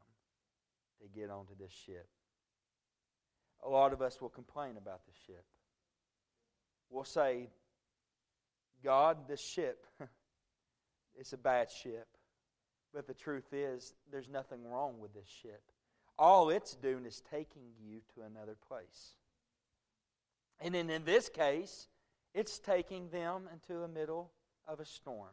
to 1.04 1.20
get 1.20 1.30
onto 1.30 1.54
this 1.60 1.72
ship. 1.72 2.08
A 3.66 3.70
lot 3.70 3.94
of 3.94 4.02
us 4.02 4.20
will 4.22 4.30
complain 4.30 4.78
about 4.78 5.06
the 5.06 5.14
ship. 5.26 5.46
We'll 6.90 7.04
say, 7.04 7.50
God, 8.84 9.28
this 9.28 9.42
ship, 9.42 9.86
it's 11.16 11.34
a 11.34 11.38
bad 11.38 11.70
ship. 11.72 12.08
But 12.94 13.08
the 13.08 13.14
truth 13.14 13.54
is, 13.54 13.94
there's 14.12 14.30
nothing 14.30 14.70
wrong 14.70 15.00
with 15.00 15.14
this 15.14 15.28
ship. 15.28 15.62
All 16.20 16.50
it's 16.50 16.76
doing 16.76 17.06
is 17.06 17.22
taking 17.32 17.64
you 17.82 18.02
to 18.14 18.22
another 18.22 18.56
place. 18.68 19.16
And 20.60 20.76
then 20.76 20.90
in 20.90 21.04
this 21.04 21.30
case, 21.30 21.88
it's 22.34 22.60
taking 22.60 23.10
them 23.10 23.50
into 23.52 23.80
the 23.80 23.88
middle 23.88 24.32
of 24.68 24.80
a 24.80 24.86
storm. 24.86 25.32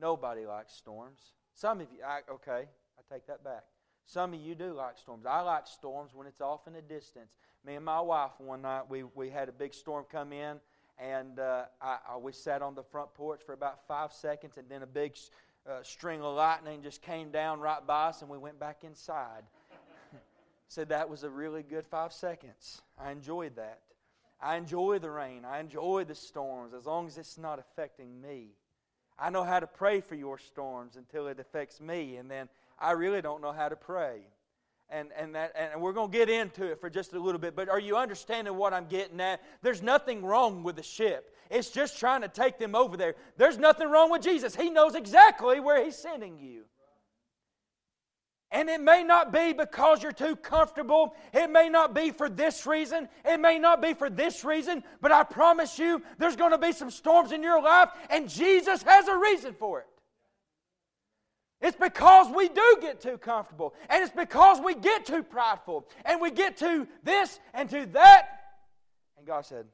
Nobody 0.00 0.44
likes 0.44 0.74
storms. 0.74 1.20
Some 1.54 1.80
of 1.80 1.86
you, 1.92 1.98
I, 2.04 2.20
okay, 2.30 2.66
I 2.98 3.14
take 3.14 3.26
that 3.28 3.44
back. 3.44 3.64
Some 4.06 4.34
of 4.34 4.40
you 4.40 4.54
do 4.54 4.74
like 4.74 4.98
storms. 4.98 5.24
I 5.24 5.40
like 5.40 5.66
storms 5.66 6.10
when 6.14 6.26
it's 6.26 6.40
off 6.40 6.66
in 6.66 6.74
the 6.74 6.82
distance. 6.82 7.36
Me 7.64 7.76
and 7.76 7.84
my 7.84 8.00
wife, 8.00 8.32
one 8.38 8.62
night, 8.62 8.82
we, 8.88 9.04
we 9.14 9.30
had 9.30 9.48
a 9.48 9.52
big 9.52 9.72
storm 9.72 10.04
come 10.10 10.32
in, 10.32 10.58
and 10.98 11.38
uh, 11.38 11.64
I, 11.80 11.98
I, 12.10 12.16
we 12.18 12.32
sat 12.32 12.60
on 12.60 12.74
the 12.74 12.82
front 12.82 13.14
porch 13.14 13.40
for 13.46 13.52
about 13.52 13.86
five 13.86 14.12
seconds, 14.12 14.58
and 14.58 14.68
then 14.68 14.82
a 14.82 14.86
big 14.86 15.16
uh, 15.68 15.82
string 15.82 16.20
of 16.20 16.34
lightning 16.34 16.82
just 16.82 17.00
came 17.00 17.30
down 17.30 17.60
right 17.60 17.86
by 17.86 18.08
us, 18.08 18.20
and 18.20 18.30
we 18.30 18.36
went 18.36 18.60
back 18.60 18.78
inside. 18.82 19.44
Said 20.68 20.90
that 20.90 21.08
was 21.08 21.22
a 21.22 21.30
really 21.30 21.62
good 21.62 21.86
five 21.86 22.12
seconds. 22.12 22.82
I 22.98 23.12
enjoyed 23.12 23.56
that. 23.56 23.80
I 24.42 24.56
enjoy 24.56 24.98
the 24.98 25.10
rain. 25.10 25.44
I 25.46 25.60
enjoy 25.60 26.04
the 26.04 26.14
storms 26.14 26.74
as 26.74 26.84
long 26.84 27.06
as 27.06 27.16
it's 27.16 27.38
not 27.38 27.58
affecting 27.58 28.20
me. 28.20 28.48
I 29.18 29.30
know 29.30 29.44
how 29.44 29.60
to 29.60 29.66
pray 29.66 30.00
for 30.00 30.14
your 30.14 30.38
storms 30.38 30.96
until 30.96 31.28
it 31.28 31.38
affects 31.38 31.80
me, 31.80 32.16
and 32.16 32.30
then 32.30 32.48
I 32.78 32.92
really 32.92 33.22
don't 33.22 33.40
know 33.40 33.52
how 33.52 33.68
to 33.68 33.76
pray. 33.76 34.22
And, 34.90 35.08
and, 35.16 35.34
that, 35.34 35.52
and 35.56 35.80
we're 35.80 35.92
going 35.92 36.10
to 36.10 36.16
get 36.16 36.28
into 36.28 36.70
it 36.70 36.80
for 36.80 36.90
just 36.90 37.14
a 37.14 37.18
little 37.18 37.40
bit, 37.40 37.56
but 37.56 37.68
are 37.68 37.80
you 37.80 37.96
understanding 37.96 38.56
what 38.56 38.74
I'm 38.74 38.86
getting 38.86 39.20
at? 39.20 39.40
There's 39.62 39.82
nothing 39.82 40.22
wrong 40.22 40.62
with 40.62 40.76
the 40.76 40.82
ship. 40.82 41.34
It's 41.50 41.70
just 41.70 41.98
trying 41.98 42.22
to 42.22 42.28
take 42.28 42.58
them 42.58 42.74
over 42.74 42.96
there. 42.96 43.14
There's 43.36 43.58
nothing 43.58 43.88
wrong 43.88 44.10
with 44.10 44.22
Jesus. 44.22 44.54
He 44.54 44.70
knows 44.70 44.94
exactly 44.94 45.60
where 45.60 45.82
He's 45.84 45.96
sending 45.96 46.38
you. 46.38 46.64
And 48.54 48.70
it 48.70 48.80
may 48.80 49.02
not 49.02 49.32
be 49.32 49.52
because 49.52 50.00
you're 50.00 50.12
too 50.12 50.36
comfortable. 50.36 51.16
It 51.32 51.50
may 51.50 51.68
not 51.68 51.92
be 51.92 52.12
for 52.12 52.28
this 52.28 52.66
reason. 52.66 53.08
It 53.24 53.40
may 53.40 53.58
not 53.58 53.82
be 53.82 53.94
for 53.94 54.08
this 54.08 54.44
reason. 54.44 54.84
But 55.00 55.10
I 55.10 55.24
promise 55.24 55.76
you, 55.76 56.00
there's 56.18 56.36
going 56.36 56.52
to 56.52 56.58
be 56.58 56.70
some 56.70 56.88
storms 56.88 57.32
in 57.32 57.42
your 57.42 57.60
life, 57.60 57.88
and 58.10 58.28
Jesus 58.28 58.84
has 58.84 59.08
a 59.08 59.16
reason 59.16 59.54
for 59.54 59.80
it. 59.80 59.86
It's 61.60 61.76
because 61.76 62.32
we 62.32 62.48
do 62.48 62.78
get 62.80 63.00
too 63.00 63.18
comfortable. 63.18 63.74
And 63.90 64.04
it's 64.04 64.14
because 64.14 64.60
we 64.60 64.76
get 64.76 65.04
too 65.04 65.24
prideful. 65.24 65.88
And 66.04 66.20
we 66.20 66.30
get 66.30 66.56
to 66.58 66.86
this 67.02 67.40
and 67.54 67.68
to 67.70 67.86
that. 67.86 68.28
And 69.18 69.26
God 69.26 69.46
said, 69.46 69.66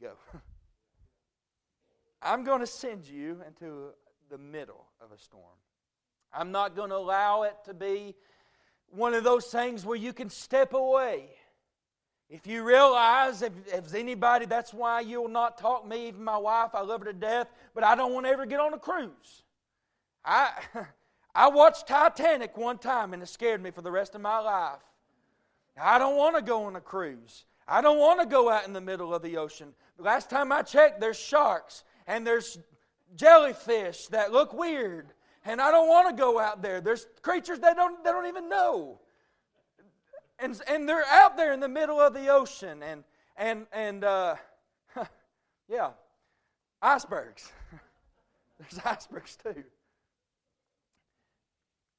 Go. 0.00 0.12
I'm 2.22 2.42
going 2.42 2.60
to 2.60 2.66
send 2.66 3.06
you 3.06 3.42
into 3.46 3.90
the 4.28 4.38
middle 4.38 4.86
of 5.00 5.12
a 5.12 5.18
storm. 5.18 5.54
I'm 6.36 6.52
not 6.52 6.76
going 6.76 6.90
to 6.90 6.96
allow 6.96 7.42
it 7.44 7.56
to 7.66 7.74
be 7.74 8.14
one 8.90 9.14
of 9.14 9.24
those 9.24 9.46
things 9.46 9.84
where 9.84 9.96
you 9.96 10.12
can 10.12 10.30
step 10.30 10.72
away. 10.72 11.28
If 12.28 12.46
you 12.46 12.64
realize, 12.64 13.42
if, 13.42 13.52
if 13.66 13.94
anybody, 13.94 14.46
that's 14.46 14.72
why 14.72 15.00
you'll 15.00 15.28
not 15.28 15.58
talk 15.58 15.86
me, 15.86 16.08
even 16.08 16.24
my 16.24 16.38
wife, 16.38 16.70
I 16.74 16.80
love 16.80 17.00
her 17.00 17.06
to 17.06 17.12
death, 17.12 17.48
but 17.74 17.84
I 17.84 17.94
don't 17.94 18.12
want 18.12 18.26
to 18.26 18.30
ever 18.30 18.46
get 18.46 18.60
on 18.60 18.72
a 18.72 18.78
cruise. 18.78 19.44
I, 20.24 20.50
I 21.34 21.48
watched 21.48 21.86
Titanic 21.86 22.56
one 22.56 22.78
time 22.78 23.12
and 23.12 23.22
it 23.22 23.28
scared 23.28 23.62
me 23.62 23.70
for 23.70 23.82
the 23.82 23.90
rest 23.90 24.14
of 24.14 24.20
my 24.20 24.38
life. 24.38 24.80
I 25.80 25.98
don't 25.98 26.16
want 26.16 26.36
to 26.36 26.42
go 26.42 26.64
on 26.64 26.76
a 26.76 26.80
cruise. 26.80 27.44
I 27.66 27.80
don't 27.80 27.98
want 27.98 28.20
to 28.20 28.26
go 28.26 28.48
out 28.50 28.66
in 28.66 28.72
the 28.72 28.80
middle 28.80 29.14
of 29.14 29.22
the 29.22 29.36
ocean. 29.36 29.74
Last 29.98 30.30
time 30.30 30.52
I 30.52 30.62
checked, 30.62 31.00
there's 31.00 31.18
sharks 31.18 31.84
and 32.06 32.26
there's 32.26 32.58
jellyfish 33.16 34.06
that 34.08 34.32
look 34.32 34.52
weird 34.52 35.12
and 35.44 35.60
I 35.60 35.70
don't 35.70 35.88
want 35.88 36.08
to 36.08 36.20
go 36.20 36.38
out 36.38 36.62
there. 36.62 36.80
There's 36.80 37.06
creatures 37.22 37.60
that 37.60 37.76
don't, 37.76 38.02
they 38.02 38.10
don't 38.10 38.26
even 38.26 38.48
know. 38.48 39.00
And, 40.38 40.60
and 40.66 40.88
they're 40.88 41.04
out 41.06 41.36
there 41.36 41.52
in 41.52 41.60
the 41.60 41.68
middle 41.68 42.00
of 42.00 42.14
the 42.14 42.28
ocean. 42.28 42.82
And, 42.82 43.04
and, 43.36 43.66
and 43.72 44.04
uh, 44.04 44.36
yeah, 45.68 45.90
icebergs. 46.80 47.52
There's 48.58 48.84
icebergs 48.84 49.36
too. 49.36 49.64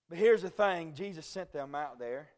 But 0.09 0.17
here's 0.17 0.41
the 0.41 0.49
thing 0.49 0.93
Jesus 0.93 1.25
sent 1.25 1.51
them 1.51 1.75
out 1.75 1.99
there. 1.99 2.29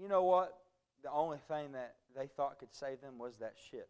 You 0.00 0.08
know 0.08 0.24
what? 0.24 0.56
The 1.02 1.10
only 1.10 1.38
thing 1.48 1.72
that 1.72 1.94
they 2.16 2.26
thought 2.26 2.58
could 2.58 2.74
save 2.74 3.00
them 3.00 3.18
was 3.18 3.36
that 3.36 3.54
ship. 3.70 3.88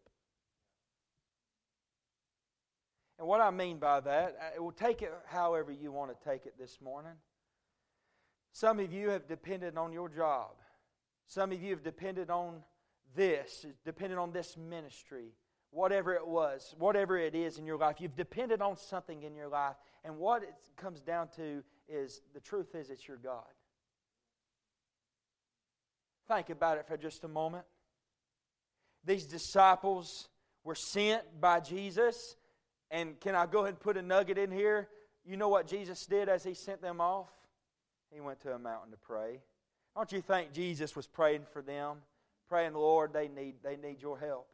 And 3.18 3.26
what 3.26 3.40
I 3.40 3.50
mean 3.50 3.78
by 3.78 4.00
that, 4.00 4.37
uh, 4.40 4.56
it 4.56 4.62
will 4.62 4.73
take 4.73 5.02
it 5.02 5.12
however 5.26 5.73
you 5.73 5.90
want 5.90 6.11
to 6.11 6.28
take 6.28 6.46
it 6.46 6.54
this 6.58 6.80
morning. 6.82 7.14
Some 8.52 8.78
of 8.78 8.92
you 8.92 9.11
have 9.11 9.26
depended 9.26 9.76
on 9.76 9.92
your 9.92 10.08
job. 10.08 10.50
Some 11.26 11.52
of 11.52 11.62
you 11.62 11.70
have 11.70 11.82
depended 11.82 12.30
on 12.30 12.62
this, 13.14 13.64
depended 13.85 14.18
on 14.18 14.32
this 14.32 14.56
ministry. 14.56 15.32
whatever 15.70 16.14
it 16.14 16.26
was, 16.26 16.75
whatever 16.78 17.18
it 17.18 17.35
is 17.35 17.58
in 17.58 17.66
your 17.66 17.76
life. 17.76 17.96
You've 18.00 18.16
depended 18.16 18.62
on 18.62 18.76
something 18.76 19.23
in 19.23 19.35
your 19.35 19.49
life. 19.49 19.76
And 20.04 20.16
what 20.16 20.42
it 20.42 20.54
comes 20.76 21.00
down 21.00 21.28
to 21.37 21.62
is 21.88 22.23
the 22.35 22.40
truth 22.40 22.75
is 22.75 22.90
it's 22.90 23.06
your 23.06 23.18
God. 23.18 23.44
Think 26.28 26.50
about 26.50 26.78
it 26.78 26.87
for 26.88 26.96
just 26.96 27.25
a 27.25 27.28
moment. 27.28 27.64
These 29.04 29.26
disciples 29.26 30.28
were 30.64 30.75
sent 30.75 31.23
by 31.40 31.61
Jesus. 31.61 32.37
And 32.90 33.19
can 33.21 33.35
I 33.35 33.47
go 33.47 33.61
ahead 33.61 33.71
and 33.71 33.81
put 33.81 33.97
a 33.97 34.02
nugget 34.02 34.38
in 34.38 34.50
here? 34.50 34.88
You 35.25 35.37
know 35.37 35.49
what 35.49 35.66
Jesus 35.66 36.07
did 36.07 36.28
as 36.28 36.45
he 36.45 36.55
sent 36.55 36.81
them 36.81 37.00
off? 37.00 37.28
He 38.12 38.21
went 38.21 38.40
to 38.40 38.55
a 38.55 38.59
mountain 38.59 38.93
to 38.93 38.97
pray. 38.97 39.40
Don't 39.97 40.12
you 40.12 40.21
think 40.21 40.52
Jesus 40.52 40.95
was 40.95 41.07
praying 41.07 41.47
for 41.52 41.62
them? 41.62 41.99
Praying, 42.49 42.75
Lord, 42.75 43.12
they 43.12 43.28
need, 43.28 43.57
they 43.64 43.76
need 43.76 44.00
your 44.00 44.19
help. 44.19 44.47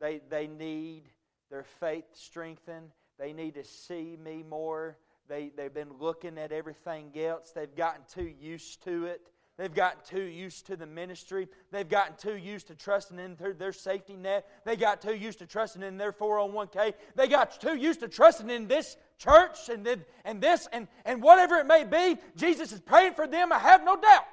They, 0.00 0.20
they 0.30 0.46
need 0.46 1.02
their 1.50 1.64
faith 1.80 2.04
strengthened. 2.14 2.90
They 3.18 3.32
need 3.32 3.54
to 3.54 3.64
see 3.64 4.16
me 4.22 4.42
more. 4.42 4.96
They, 5.28 5.50
they've 5.56 5.72
been 5.72 5.98
looking 6.00 6.38
at 6.38 6.52
everything 6.52 7.12
else. 7.16 7.50
They've 7.50 7.74
gotten 7.74 8.02
too 8.12 8.32
used 8.40 8.82
to 8.84 9.06
it. 9.06 9.30
They've 9.56 9.72
gotten 9.72 10.00
too 10.04 10.24
used 10.24 10.66
to 10.66 10.76
the 10.76 10.86
ministry. 10.86 11.48
They've 11.70 11.88
gotten 11.88 12.16
too 12.16 12.36
used 12.36 12.66
to 12.68 12.74
trusting 12.74 13.20
in 13.20 13.36
their 13.56 13.72
safety 13.72 14.16
net. 14.16 14.48
They 14.64 14.74
got 14.74 15.00
too 15.00 15.14
used 15.14 15.38
to 15.38 15.46
trusting 15.46 15.82
in 15.82 15.96
their 15.96 16.12
401k. 16.12 16.94
They 17.14 17.28
got 17.28 17.60
too 17.60 17.76
used 17.76 18.00
to 18.00 18.08
trusting 18.08 18.50
in 18.50 18.66
this 18.66 18.96
church 19.16 19.68
and, 19.68 19.86
and 20.24 20.40
this 20.40 20.66
and, 20.72 20.88
and 21.04 21.22
whatever 21.22 21.58
it 21.58 21.66
may 21.66 21.84
be. 21.84 22.20
Jesus 22.34 22.72
is 22.72 22.80
praying 22.80 23.14
for 23.14 23.28
them, 23.28 23.52
I 23.52 23.60
have 23.60 23.84
no 23.84 23.94
doubt. 23.94 24.26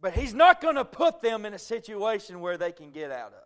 But 0.00 0.12
He's 0.12 0.34
not 0.34 0.60
going 0.60 0.76
to 0.76 0.84
put 0.84 1.22
them 1.22 1.46
in 1.46 1.54
a 1.54 1.58
situation 1.58 2.40
where 2.40 2.58
they 2.58 2.72
can 2.72 2.90
get 2.90 3.10
out 3.10 3.32
of. 3.32 3.44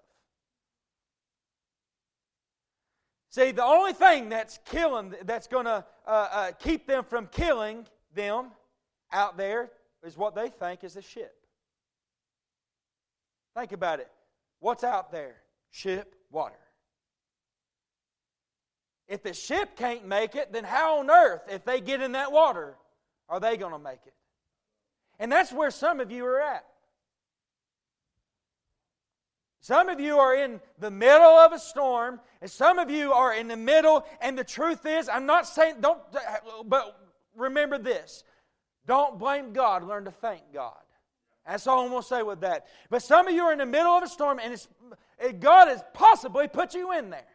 See, 3.30 3.52
the 3.52 3.64
only 3.64 3.92
thing 3.92 4.28
that's 4.28 4.58
killing, 4.66 5.14
that's 5.24 5.46
going 5.46 5.64
to 5.64 5.84
uh, 6.06 6.10
uh, 6.10 6.52
keep 6.52 6.88
them 6.88 7.04
from 7.04 7.28
killing 7.28 7.86
them 8.14 8.48
out 9.12 9.36
there 9.36 9.70
is 10.04 10.16
what 10.16 10.34
they 10.34 10.48
think 10.48 10.84
is 10.84 10.96
a 10.96 11.02
ship. 11.02 11.34
Think 13.56 13.72
about 13.72 14.00
it. 14.00 14.10
What's 14.60 14.84
out 14.84 15.12
there? 15.12 15.36
Ship, 15.70 16.14
water. 16.30 16.56
If 19.08 19.22
the 19.22 19.34
ship 19.34 19.76
can't 19.76 20.06
make 20.06 20.34
it, 20.34 20.52
then 20.52 20.64
how 20.64 21.00
on 21.00 21.10
earth, 21.10 21.42
if 21.50 21.64
they 21.64 21.80
get 21.80 22.00
in 22.00 22.12
that 22.12 22.32
water, 22.32 22.76
are 23.28 23.40
they 23.40 23.56
going 23.56 23.72
to 23.72 23.78
make 23.78 24.00
it? 24.06 24.14
And 25.18 25.30
that's 25.30 25.52
where 25.52 25.70
some 25.70 26.00
of 26.00 26.10
you 26.10 26.24
are 26.24 26.40
at. 26.40 26.64
Some 29.60 29.88
of 29.88 30.00
you 30.00 30.18
are 30.18 30.34
in 30.34 30.60
the 30.80 30.90
middle 30.90 31.22
of 31.22 31.52
a 31.52 31.58
storm, 31.58 32.20
and 32.40 32.50
some 32.50 32.80
of 32.80 32.90
you 32.90 33.12
are 33.12 33.32
in 33.32 33.46
the 33.46 33.56
middle, 33.56 34.04
and 34.20 34.36
the 34.36 34.42
truth 34.42 34.86
is, 34.86 35.08
I'm 35.08 35.26
not 35.26 35.46
saying, 35.46 35.76
don't, 35.80 36.00
but 36.64 36.98
remember 37.36 37.78
this 37.78 38.24
don't 38.86 39.18
blame 39.18 39.52
God, 39.52 39.84
learn 39.84 40.04
to 40.04 40.10
thank 40.10 40.42
God. 40.52 40.74
That's 41.46 41.66
all 41.66 41.84
I'm 41.84 41.90
going 41.90 42.02
to 42.02 42.08
say 42.08 42.22
with 42.22 42.40
that. 42.40 42.66
But 42.88 43.02
some 43.02 43.26
of 43.26 43.34
you 43.34 43.42
are 43.42 43.52
in 43.52 43.58
the 43.58 43.66
middle 43.66 43.92
of 43.92 44.02
a 44.02 44.08
storm, 44.08 44.38
and 44.42 44.54
it, 45.18 45.40
God 45.40 45.68
has 45.68 45.82
possibly 45.92 46.48
put 46.48 46.74
you 46.74 46.92
in 46.92 47.10
there 47.10 47.26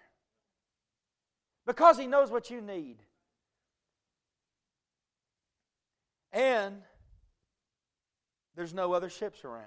because 1.66 1.98
He 1.98 2.08
knows 2.08 2.32
what 2.32 2.50
you 2.50 2.62
need. 2.62 2.98
And 6.32 6.82
there's 8.56 8.74
no 8.74 8.94
other 8.94 9.10
ships 9.10 9.44
around. 9.44 9.66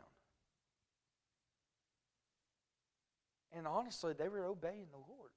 And 3.52 3.66
honestly, 3.66 4.12
they 4.12 4.28
were 4.28 4.44
obeying 4.44 4.86
the 4.90 4.96
Lord. 4.96 5.30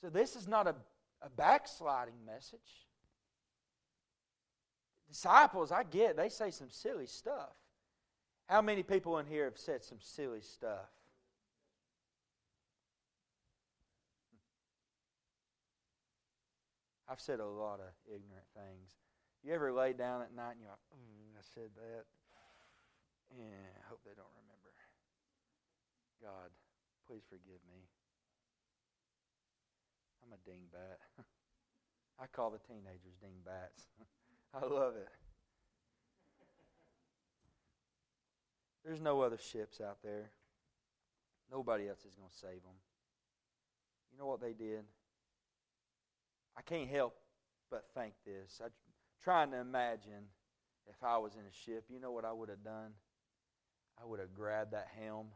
So 0.00 0.08
this 0.08 0.36
is 0.36 0.46
not 0.46 0.66
a, 0.66 0.74
a 1.22 1.30
backsliding 1.30 2.24
message 2.24 2.85
disciples, 5.08 5.72
I 5.72 5.82
get, 5.84 6.16
they 6.16 6.28
say 6.28 6.50
some 6.50 6.70
silly 6.70 7.06
stuff. 7.06 7.54
How 8.46 8.62
many 8.62 8.82
people 8.82 9.18
in 9.18 9.26
here 9.26 9.44
have 9.44 9.58
said 9.58 9.82
some 9.82 9.98
silly 10.00 10.40
stuff? 10.40 10.88
I've 17.08 17.20
said 17.20 17.38
a 17.38 17.46
lot 17.46 17.78
of 17.78 17.94
ignorant 18.06 18.46
things. 18.54 18.90
You 19.42 19.54
ever 19.54 19.72
lay 19.72 19.92
down 19.92 20.22
at 20.22 20.34
night 20.34 20.58
and 20.58 20.60
you're 20.60 20.74
like, 20.74 20.86
mm, 20.90 21.38
I 21.38 21.42
said 21.54 21.70
that. 21.78 22.04
Yeah, 23.30 23.62
I 23.78 23.82
hope 23.88 24.02
they 24.02 24.14
don't 24.14 24.34
remember. 24.42 24.70
God, 26.22 26.50
please 27.06 27.22
forgive 27.30 27.62
me. 27.70 27.86
I'm 30.22 30.34
a 30.34 30.40
dingbat. 30.42 30.98
I 32.18 32.26
call 32.26 32.50
the 32.50 32.58
teenagers 32.58 33.14
dingbats. 33.22 33.86
I 34.54 34.64
love 34.64 34.96
it. 34.96 35.08
There's 38.84 39.00
no 39.00 39.20
other 39.20 39.38
ships 39.38 39.80
out 39.80 39.98
there. 40.02 40.30
Nobody 41.50 41.88
else 41.88 42.04
is 42.04 42.14
going 42.14 42.30
to 42.30 42.36
save 42.36 42.62
them. 42.62 42.78
You 44.12 44.18
know 44.18 44.26
what 44.26 44.40
they 44.40 44.52
did? 44.52 44.84
I 46.56 46.62
can't 46.62 46.88
help 46.88 47.14
but 47.70 47.84
think 47.94 48.14
this. 48.24 48.60
I'm 48.64 48.70
trying 49.22 49.50
to 49.50 49.58
imagine 49.58 50.30
if 50.88 51.02
I 51.02 51.18
was 51.18 51.34
in 51.34 51.40
a 51.40 51.52
ship, 51.52 51.84
you 51.88 52.00
know 52.00 52.12
what 52.12 52.24
I 52.24 52.32
would 52.32 52.48
have 52.48 52.62
done? 52.62 52.92
I 54.00 54.06
would 54.06 54.20
have 54.20 54.32
grabbed 54.34 54.72
that 54.72 54.88
helm. 55.02 55.26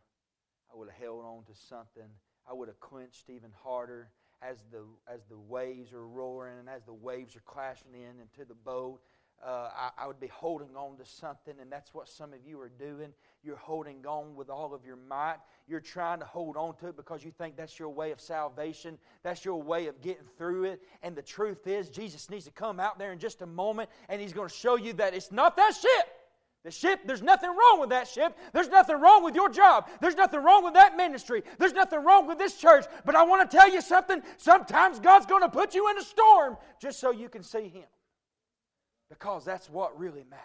I 0.73 0.77
would 0.77 0.89
have 0.89 0.99
held 0.99 1.25
on 1.25 1.45
to 1.45 1.61
something. 1.61 2.09
I 2.49 2.53
would 2.53 2.69
have 2.69 2.81
clenched 2.81 3.29
even 3.29 3.51
harder 3.65 4.11
as 4.43 4.59
the 4.71 4.83
as 5.13 5.21
the 5.29 5.39
waves 5.39 5.93
are 5.93 6.07
roaring 6.07 6.59
and 6.59 6.69
as 6.69 6.85
the 6.85 6.93
waves 6.93 7.37
are 7.37 7.43
crashing 7.45 7.95
in 7.95 8.21
into 8.21 8.47
the 8.49 8.55
boat. 8.55 9.01
Uh, 9.43 9.71
I, 9.75 10.05
I, 10.05 10.07
would 10.07 10.21
be 10.21 10.27
holding 10.27 10.77
on 10.77 10.99
to 10.99 11.05
something, 11.07 11.55
and 11.63 11.73
that's 11.73 11.95
what 11.95 12.11
some 12.11 12.35
of 12.35 12.41
you 12.47 12.61
are 12.61 12.69
doing. 12.69 13.09
You're 13.43 13.57
holding 13.57 14.05
on 14.05 14.37
with 14.37 14.51
all 14.51 14.75
of 14.75 14.85
your 14.85 14.97
might. 14.97 15.39
You're 15.67 15.81
trying 15.81 16.19
to 16.19 16.27
hold 16.27 16.59
on 16.59 16.77
to 16.77 16.89
it 16.89 16.97
because 16.97 17.25
you 17.25 17.31
think 17.31 17.57
that's 17.57 17.79
your 17.79 17.89
way 17.89 18.11
of 18.11 18.21
salvation. 18.21 18.99
That's 19.23 19.43
your 19.43 19.63
way 19.63 19.87
of 19.87 20.03
getting 20.03 20.27
through 20.37 20.65
it. 20.65 20.83
And 21.03 21.17
the 21.17 21.23
truth 21.23 21.67
is, 21.67 21.89
Jesus 21.89 22.29
needs 22.29 22.45
to 22.45 22.51
come 22.51 22.79
out 22.79 22.99
there 22.99 23.13
in 23.13 23.19
just 23.19 23.41
a 23.41 23.47
moment, 23.47 23.89
and 24.11 24.21
He's 24.21 24.35
going 24.35 24.49
to 24.51 24.55
show 24.55 24.77
you 24.77 24.93
that 24.95 25.15
it's 25.15 25.33
not 25.33 25.57
that 25.57 25.75
ship. 25.75 26.10
The 26.63 26.71
ship, 26.71 27.01
there's 27.07 27.23
nothing 27.23 27.49
wrong 27.51 27.81
with 27.81 27.89
that 27.91 28.07
ship. 28.07 28.37
There's 28.53 28.69
nothing 28.69 29.01
wrong 29.01 29.25
with 29.25 29.35
your 29.35 29.49
job. 29.49 29.89
There's 30.01 30.15
nothing 30.15 30.43
wrong 30.43 30.63
with 30.63 30.75
that 30.75 30.95
ministry. 30.95 31.43
There's 31.59 31.73
nothing 31.73 32.05
wrong 32.05 32.27
with 32.27 32.37
this 32.37 32.57
church. 32.57 32.85
But 33.07 33.15
I 33.15 33.23
want 33.23 33.51
to 33.51 33.57
tell 33.57 33.73
you 33.73 33.81
something. 33.81 34.23
Sometimes 34.37 35.01
God's 35.01 35.25
going 35.25 35.43
to 35.43 35.49
put 35.49 35.75
you 35.75 35.89
in 35.91 35.97
a 35.97 36.03
storm 36.03 36.59
just 36.81 37.01
so 37.01 37.13
you 37.13 37.31
can 37.31 37.43
see 37.43 37.69
Him. 37.69 37.87
Because 39.09 39.45
that's 39.45 39.71
what 39.71 39.99
really 39.99 40.25
matters. 40.29 40.45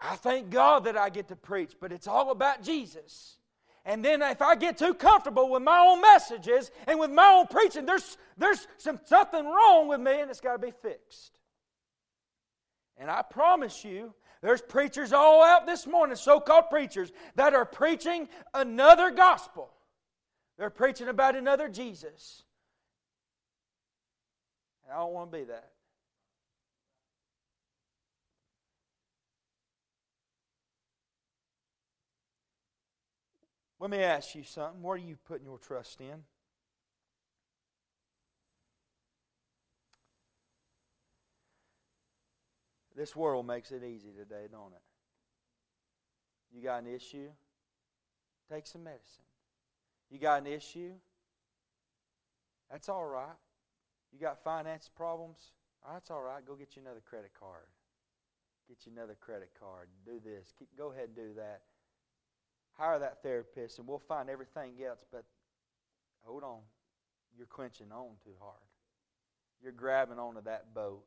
I 0.00 0.16
thank 0.16 0.50
God 0.50 0.84
that 0.84 0.96
I 0.96 1.10
get 1.10 1.28
to 1.28 1.36
preach, 1.36 1.74
but 1.80 1.92
it's 1.92 2.08
all 2.08 2.30
about 2.30 2.62
Jesus. 2.62 3.36
And 3.84 4.04
then 4.04 4.20
if 4.22 4.42
I 4.42 4.54
get 4.54 4.78
too 4.78 4.94
comfortable 4.94 5.48
with 5.48 5.62
my 5.62 5.78
own 5.78 6.00
messages 6.00 6.70
and 6.86 6.98
with 6.98 7.10
my 7.10 7.26
own 7.26 7.46
preaching, 7.46 7.86
there's, 7.86 8.18
there's 8.36 8.66
some, 8.76 9.00
something 9.06 9.44
wrong 9.44 9.88
with 9.88 10.00
me 10.00 10.20
and 10.20 10.30
it's 10.30 10.40
got 10.40 10.52
to 10.52 10.58
be 10.58 10.72
fixed. 10.82 11.37
And 12.98 13.10
I 13.10 13.22
promise 13.22 13.84
you, 13.84 14.12
there's 14.42 14.60
preachers 14.60 15.12
all 15.12 15.42
out 15.42 15.66
this 15.66 15.86
morning, 15.86 16.16
so 16.16 16.40
called 16.40 16.64
preachers, 16.70 17.12
that 17.36 17.54
are 17.54 17.64
preaching 17.64 18.28
another 18.52 19.10
gospel. 19.10 19.70
They're 20.58 20.70
preaching 20.70 21.08
about 21.08 21.36
another 21.36 21.68
Jesus. 21.68 22.42
And 24.84 24.92
I 24.92 24.98
don't 24.98 25.12
want 25.12 25.32
to 25.32 25.38
be 25.38 25.44
that. 25.44 25.70
Let 33.80 33.90
me 33.90 33.98
ask 33.98 34.34
you 34.34 34.42
something. 34.42 34.82
What 34.82 34.94
are 34.94 34.96
you 34.96 35.16
putting 35.28 35.46
your 35.46 35.58
trust 35.58 36.00
in? 36.00 36.24
This 42.98 43.14
world 43.14 43.46
makes 43.46 43.70
it 43.70 43.84
easy 43.84 44.10
today, 44.10 44.48
don't 44.50 44.72
it? 44.72 44.82
You 46.52 46.64
got 46.64 46.82
an 46.82 46.92
issue? 46.92 47.28
Take 48.52 48.66
some 48.66 48.82
medicine. 48.82 49.22
You 50.10 50.18
got 50.18 50.40
an 50.40 50.48
issue? 50.48 50.90
That's 52.68 52.88
all 52.88 53.04
right. 53.04 53.36
You 54.12 54.18
got 54.18 54.42
finance 54.42 54.90
problems? 54.92 55.38
Oh, 55.86 55.90
that's 55.92 56.10
all 56.10 56.22
right. 56.22 56.44
Go 56.44 56.56
get 56.56 56.74
you 56.74 56.82
another 56.82 57.02
credit 57.08 57.30
card. 57.38 57.68
Get 58.68 58.78
you 58.84 58.90
another 58.96 59.16
credit 59.20 59.50
card. 59.60 59.86
Do 60.04 60.18
this. 60.24 60.52
Keep, 60.58 60.76
go 60.76 60.90
ahead 60.90 61.04
and 61.04 61.14
do 61.14 61.34
that. 61.36 61.60
Hire 62.72 62.98
that 62.98 63.22
therapist, 63.22 63.78
and 63.78 63.86
we'll 63.86 64.00
find 64.00 64.28
everything 64.28 64.72
else. 64.84 65.04
But 65.12 65.24
hold 66.24 66.42
on. 66.42 66.58
You're 67.36 67.46
clenching 67.46 67.92
on 67.92 68.16
too 68.24 68.34
hard. 68.40 68.56
You're 69.62 69.70
grabbing 69.70 70.18
onto 70.18 70.42
that 70.42 70.74
boat 70.74 71.04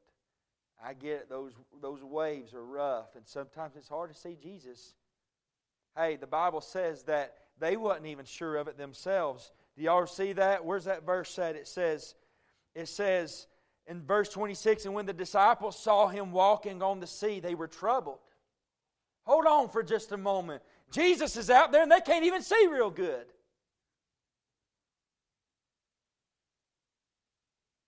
I 0.83 0.93
get 0.93 1.11
it. 1.11 1.29
Those, 1.29 1.53
those 1.81 2.03
waves 2.03 2.53
are 2.53 2.63
rough, 2.63 3.15
and 3.15 3.27
sometimes 3.27 3.75
it's 3.75 3.87
hard 3.87 4.13
to 4.13 4.19
see 4.19 4.37
Jesus. 4.41 4.93
Hey, 5.95 6.15
the 6.15 6.27
Bible 6.27 6.61
says 6.61 7.03
that 7.03 7.35
they 7.59 7.77
wasn't 7.77 8.07
even 8.07 8.25
sure 8.25 8.55
of 8.55 8.67
it 8.67 8.77
themselves. 8.77 9.51
Do 9.75 9.83
y'all 9.83 10.07
see 10.07 10.33
that? 10.33 10.65
Where's 10.65 10.85
that 10.85 11.05
verse 11.05 11.37
at? 11.37 11.55
It 11.55 11.67
says, 11.67 12.15
it 12.73 12.87
says 12.87 13.47
in 13.87 14.03
verse 14.03 14.29
26, 14.29 14.85
and 14.85 14.93
when 14.93 15.05
the 15.05 15.13
disciples 15.13 15.77
saw 15.77 16.07
him 16.07 16.31
walking 16.31 16.81
on 16.81 16.99
the 16.99 17.07
sea, 17.07 17.39
they 17.39 17.55
were 17.55 17.67
troubled. 17.67 18.19
Hold 19.23 19.45
on 19.45 19.69
for 19.69 19.83
just 19.83 20.11
a 20.11 20.17
moment. 20.17 20.63
Jesus 20.91 21.37
is 21.37 21.49
out 21.49 21.71
there 21.71 21.83
and 21.83 21.91
they 21.91 22.01
can't 22.01 22.25
even 22.25 22.41
see 22.41 22.67
real 22.67 22.89
good. 22.89 23.25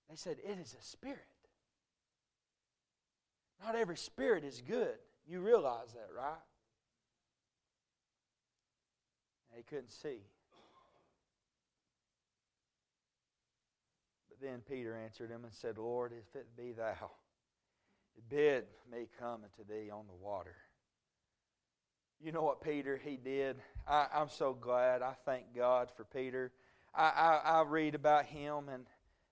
They 0.10 0.16
said, 0.16 0.38
It 0.44 0.60
is 0.60 0.76
a 0.80 0.84
spirit. 0.84 1.26
Not 3.64 3.76
every 3.76 3.98
spirit 3.98 4.44
is 4.44 4.62
good. 4.62 4.96
You 5.28 5.40
realize 5.40 5.94
that, 5.94 6.10
right? 6.16 6.34
They 9.56 9.62
couldn't 9.64 9.92
see. 9.92 10.20
But 14.30 14.42
then 14.42 14.62
Peter 14.68 14.98
answered 14.98 15.30
him 15.30 15.44
and 15.44 15.54
said, 15.54 15.78
Lord, 15.78 16.12
if 16.12 16.36
it 16.36 16.48
be 16.58 16.74
thou, 16.74 17.12
bid 18.30 18.66
me 18.92 19.08
come 19.20 19.42
unto 19.44 19.70
thee 19.70 19.90
on 19.90 20.08
the 20.08 20.26
water. 20.26 20.56
You 22.20 22.32
know 22.32 22.42
what 22.44 22.62
Peter 22.62 23.00
he 23.04 23.18
did? 23.18 23.58
I, 23.88 24.08
am 24.14 24.30
so 24.30 24.54
glad. 24.54 25.02
I 25.02 25.14
thank 25.26 25.56
God 25.56 25.90
for 25.96 26.06
Peter. 26.06 26.52
I, 26.96 27.04
I, 27.04 27.60
I 27.60 27.64
read 27.64 27.96
about 27.96 28.26
him, 28.26 28.70
and 28.70 28.86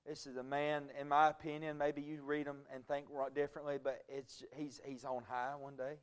this 0.07 0.25
is 0.25 0.37
a 0.37 0.43
man, 0.43 0.85
in 0.99 1.07
my 1.07 1.29
opinion, 1.29 1.77
maybe 1.77 2.01
you 2.01 2.21
read 2.23 2.47
him 2.47 2.57
and 2.73 2.85
think 2.87 3.05
differently, 3.35 3.77
but 3.81 4.01
it's 4.09 4.43
he's 4.55 4.79
he's 4.83 5.05
on 5.05 5.23
high 5.29 5.53
one 5.59 5.75
day. 5.75 5.95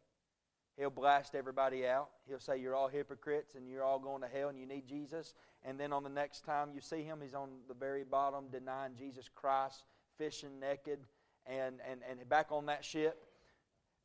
He'll 0.76 0.90
blast 0.90 1.34
everybody 1.34 1.87
out. 1.87 2.08
He'll 2.28 2.38
say 2.38 2.58
you're 2.58 2.76
all 2.76 2.87
hypocrites 2.87 3.56
and 3.56 3.68
you're 3.68 3.82
all 3.82 3.98
going 3.98 4.22
to 4.22 4.28
hell 4.28 4.48
and 4.48 4.56
you 4.56 4.64
need 4.64 4.87
Jesus. 4.87 5.34
And 5.64 5.78
then 5.78 5.92
on 5.92 6.04
the 6.04 6.08
next 6.08 6.44
time 6.44 6.70
you 6.72 6.80
see 6.80 7.02
him, 7.02 7.18
he's 7.20 7.34
on 7.34 7.48
the 7.66 7.74
very 7.74 8.04
bottom 8.04 8.44
denying 8.52 8.92
Jesus 8.96 9.28
Christ, 9.34 9.82
fishing 10.16 10.61
naked, 10.61 11.00
and 11.46 11.80
and, 11.90 12.00
and 12.08 12.28
back 12.28 12.52
on 12.52 12.66
that 12.66 12.84
ship. 12.84 13.24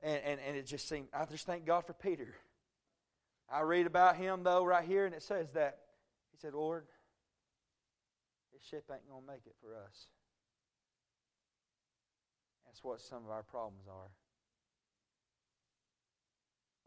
And, 0.02 0.22
and, 0.26 0.40
and 0.46 0.58
it 0.58 0.66
just 0.66 0.90
seemed, 0.90 1.08
I 1.14 1.24
just 1.26 1.46
thank 1.46 1.66
God 1.66 1.86
for 1.86 1.94
Peter. 1.94 2.36
I 3.50 3.62
read 3.62 3.88
about 3.88 4.18
him, 4.18 4.44
though, 4.44 4.66
right 4.66 4.84
here, 4.84 5.06
and 5.06 5.16
it 5.16 5.24
says 5.24 5.52
that 5.52 5.78
he 6.32 6.38
said, 6.38 6.54
Lord, 6.54 6.86
this 8.54 8.62
ship 8.62 8.86
ain't 8.94 9.10
going 9.10 9.26
to 9.26 9.32
make 9.32 9.46
it 9.46 9.56
for 9.60 9.74
us. 9.76 10.08
That's 12.66 12.84
what 12.84 13.02
some 13.02 13.26
of 13.26 13.32
our 13.32 13.44
problems 13.44 13.86
are. 13.90 14.14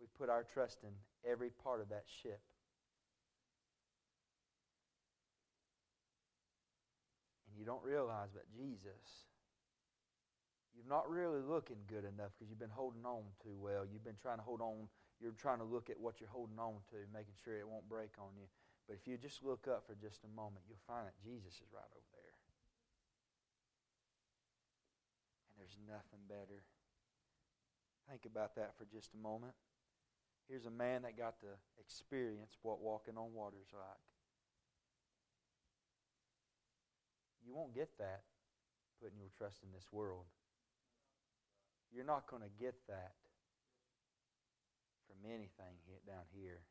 We 0.01 0.07
put 0.19 0.31
our 0.31 0.45
trust 0.45 0.85
in 0.85 0.91
every 1.29 1.51
part 1.51 1.81
of 1.81 1.89
that 1.91 2.05
ship. 2.23 2.41
And 7.49 7.59
you 7.59 7.65
don't 7.65 7.83
realize, 7.83 8.29
but 8.33 8.45
Jesus, 8.55 9.27
you're 10.77 10.89
not 10.89 11.09
really 11.11 11.41
looking 11.41 11.81
good 11.89 12.05
enough 12.05 12.31
because 12.37 12.51
you've 12.51 12.61
been 12.61 12.69
holding 12.71 13.05
on 13.05 13.23
too 13.43 13.57
well. 13.59 13.87
You've 13.91 14.05
been 14.05 14.21
trying 14.21 14.39
to 14.39 14.45
hold 14.45 14.61
on. 14.61 14.89
You're 15.21 15.33
trying 15.33 15.59
to 15.59 15.65
look 15.65 15.89
at 15.89 15.99
what 15.99 16.21
you're 16.21 16.29
holding 16.29 16.59
on 16.59 16.85
to, 16.93 16.97
making 17.13 17.33
sure 17.43 17.57
it 17.57 17.67
won't 17.67 17.89
break 17.89 18.13
on 18.21 18.37
you. 18.37 18.47
But 18.87 19.03
if 19.03 19.07
you 19.07 19.19
just 19.19 19.43
look 19.43 19.67
up 19.67 19.83
for 19.87 19.99
just 19.99 20.23
a 20.23 20.31
moment, 20.31 20.63
you'll 20.71 20.87
find 20.87 21.07
that 21.07 21.19
Jesus 21.19 21.59
is 21.59 21.69
right 21.75 21.91
over 21.91 22.11
there. 22.15 22.39
And 25.51 25.55
there's 25.59 25.75
nothing 25.83 26.23
better. 26.31 26.63
Think 28.07 28.31
about 28.31 28.55
that 28.55 28.79
for 28.79 28.87
just 28.87 29.11
a 29.15 29.19
moment. 29.19 29.55
Here's 30.47 30.67
a 30.67 30.71
man 30.71 31.03
that 31.03 31.19
got 31.19 31.43
to 31.43 31.51
experience 31.83 32.55
what 32.63 32.79
walking 32.79 33.19
on 33.19 33.35
water 33.35 33.59
is 33.59 33.75
like. 33.75 34.07
You 37.43 37.55
won't 37.55 37.75
get 37.75 37.91
that 37.99 38.23
putting 39.03 39.19
your 39.19 39.35
trust 39.37 39.63
in 39.67 39.75
this 39.75 39.91
world. 39.91 40.31
You're 41.91 42.07
not 42.07 42.31
going 42.31 42.43
to 42.43 42.53
get 42.63 42.75
that 42.87 43.15
from 45.07 45.31
anything 45.31 45.75
down 46.07 46.27
here. 46.35 46.63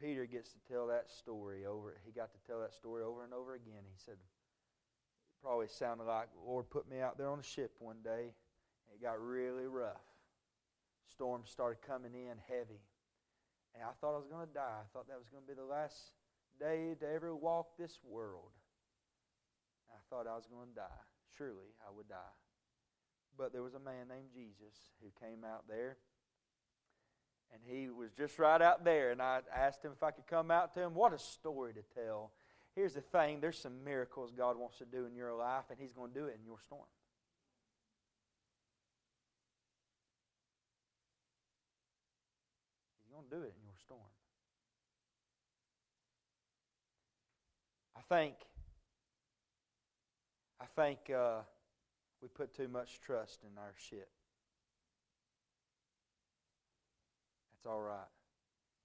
Peter 0.00 0.24
gets 0.24 0.50
to 0.52 0.58
tell 0.72 0.86
that 0.86 1.10
story 1.10 1.66
over. 1.66 2.00
He 2.04 2.12
got 2.12 2.32
to 2.32 2.40
tell 2.46 2.60
that 2.60 2.72
story 2.72 3.02
over 3.02 3.24
and 3.24 3.34
over 3.34 3.54
again. 3.54 3.84
He 3.84 3.98
said, 4.04 4.14
it 4.14 5.36
probably 5.42 5.68
sounded 5.68 6.04
like, 6.04 6.28
Lord 6.46 6.70
put 6.70 6.88
me 6.88 7.00
out 7.00 7.18
there 7.18 7.28
on 7.28 7.38
a 7.38 7.42
ship 7.42 7.72
one 7.78 7.98
day. 8.02 8.32
and 8.32 8.90
It 8.94 9.02
got 9.02 9.20
really 9.20 9.66
rough. 9.66 10.00
Storms 11.10 11.50
started 11.50 11.82
coming 11.86 12.14
in 12.14 12.38
heavy. 12.48 12.80
And 13.74 13.84
I 13.84 13.92
thought 14.00 14.14
I 14.14 14.18
was 14.18 14.26
going 14.26 14.46
to 14.46 14.54
die. 14.54 14.80
I 14.80 14.88
thought 14.92 15.06
that 15.08 15.18
was 15.18 15.28
going 15.28 15.44
to 15.44 15.48
be 15.48 15.54
the 15.54 15.68
last 15.68 15.96
day 16.58 16.94
to 16.98 17.06
ever 17.06 17.36
walk 17.36 17.76
this 17.78 18.00
world. 18.02 18.50
I 19.90 20.00
thought 20.08 20.26
I 20.26 20.34
was 20.34 20.46
going 20.46 20.70
to 20.70 20.74
die. 20.74 21.02
Surely 21.36 21.76
I 21.86 21.94
would 21.94 22.08
die. 22.08 22.34
But 23.36 23.52
there 23.52 23.62
was 23.62 23.74
a 23.74 23.80
man 23.80 24.08
named 24.08 24.32
Jesus 24.34 24.74
who 25.00 25.12
came 25.20 25.44
out 25.44 25.68
there 25.68 25.98
and 27.52 27.60
he 27.64 27.88
was 27.88 28.10
just 28.12 28.38
right 28.38 28.60
out 28.60 28.84
there. 28.84 29.10
And 29.10 29.20
I 29.20 29.40
asked 29.54 29.84
him 29.84 29.92
if 29.92 30.02
I 30.02 30.10
could 30.10 30.26
come 30.26 30.50
out 30.50 30.74
to 30.74 30.82
him. 30.82 30.94
What 30.94 31.12
a 31.12 31.18
story 31.18 31.72
to 31.74 31.82
tell. 31.94 32.32
Here's 32.74 32.94
the 32.94 33.00
thing 33.00 33.40
there's 33.40 33.58
some 33.58 33.84
miracles 33.84 34.32
God 34.36 34.56
wants 34.56 34.78
to 34.78 34.84
do 34.84 35.04
in 35.06 35.16
your 35.16 35.34
life, 35.34 35.64
and 35.70 35.78
He's 35.78 35.92
going 35.92 36.12
to 36.12 36.18
do 36.18 36.26
it 36.26 36.38
in 36.38 36.46
your 36.46 36.58
storm. 36.60 36.82
He's 42.98 43.12
going 43.12 43.24
to 43.28 43.36
do 43.36 43.42
it 43.42 43.54
in 43.58 43.64
your 43.64 43.76
storm. 43.84 44.00
I 47.96 48.14
think, 48.14 48.34
I 50.60 50.66
think 50.76 50.98
uh, 51.10 51.40
we 52.22 52.28
put 52.28 52.54
too 52.54 52.68
much 52.68 53.00
trust 53.00 53.40
in 53.42 53.58
our 53.58 53.74
ship. 53.76 54.08
It's 57.60 57.66
all 57.68 57.82
right. 57.82 58.08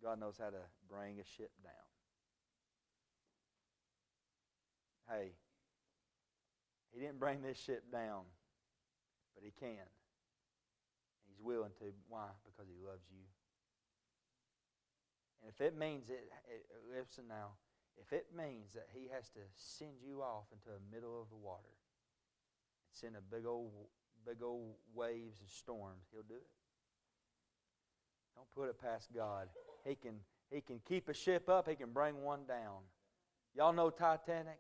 God 0.04 0.20
knows 0.20 0.36
how 0.38 0.50
to 0.50 0.60
bring 0.92 1.16
a 1.22 1.24
ship 1.24 1.52
down. 1.64 1.88
Hey, 5.08 5.32
He 6.92 7.00
didn't 7.00 7.20
bring 7.20 7.42
this 7.42 7.58
ship 7.58 7.90
down, 7.90 8.28
but 9.34 9.46
He 9.46 9.52
can. 9.58 9.88
He's 11.24 11.40
willing 11.40 11.72
to. 11.80 11.86
Why? 12.10 12.28
Because 12.44 12.68
He 12.68 12.76
loves 12.86 13.08
you. 13.10 13.24
And 15.42 15.54
if 15.56 15.62
it 15.62 15.80
means 15.80 16.10
it, 16.10 16.28
it, 16.52 16.66
listen 16.92 17.30
now, 17.30 17.56
if 17.96 18.12
it 18.12 18.28
means 18.36 18.74
that 18.74 18.90
He 18.92 19.08
has 19.16 19.30
to 19.30 19.40
send 19.56 20.04
you 20.04 20.22
off 20.22 20.52
into 20.52 20.68
the 20.68 20.84
middle 20.94 21.22
of 21.22 21.30
the 21.30 21.40
water 21.40 21.72
and 21.72 22.92
send 22.92 23.16
a 23.16 23.24
big 23.24 23.46
old, 23.46 23.72
big 24.28 24.44
old 24.44 24.76
waves 24.94 25.40
and 25.40 25.50
storms, 25.50 26.12
He'll 26.12 26.28
do 26.28 26.36
it. 26.36 26.65
Don't 28.36 28.52
put 28.56 28.70
it 28.70 28.82
past 28.82 29.10
God. 29.16 29.48
He 29.86 29.96
can, 29.96 30.16
he 30.52 30.62
can 30.62 30.80
keep 30.88 31.10
a 31.10 31.14
ship 31.14 31.50
up, 31.50 31.68
He 31.70 31.76
can 31.76 31.92
bring 31.92 32.22
one 32.22 32.46
down. 32.48 32.82
Y'all 33.56 33.74
know 33.74 33.90
Titanic? 33.90 34.60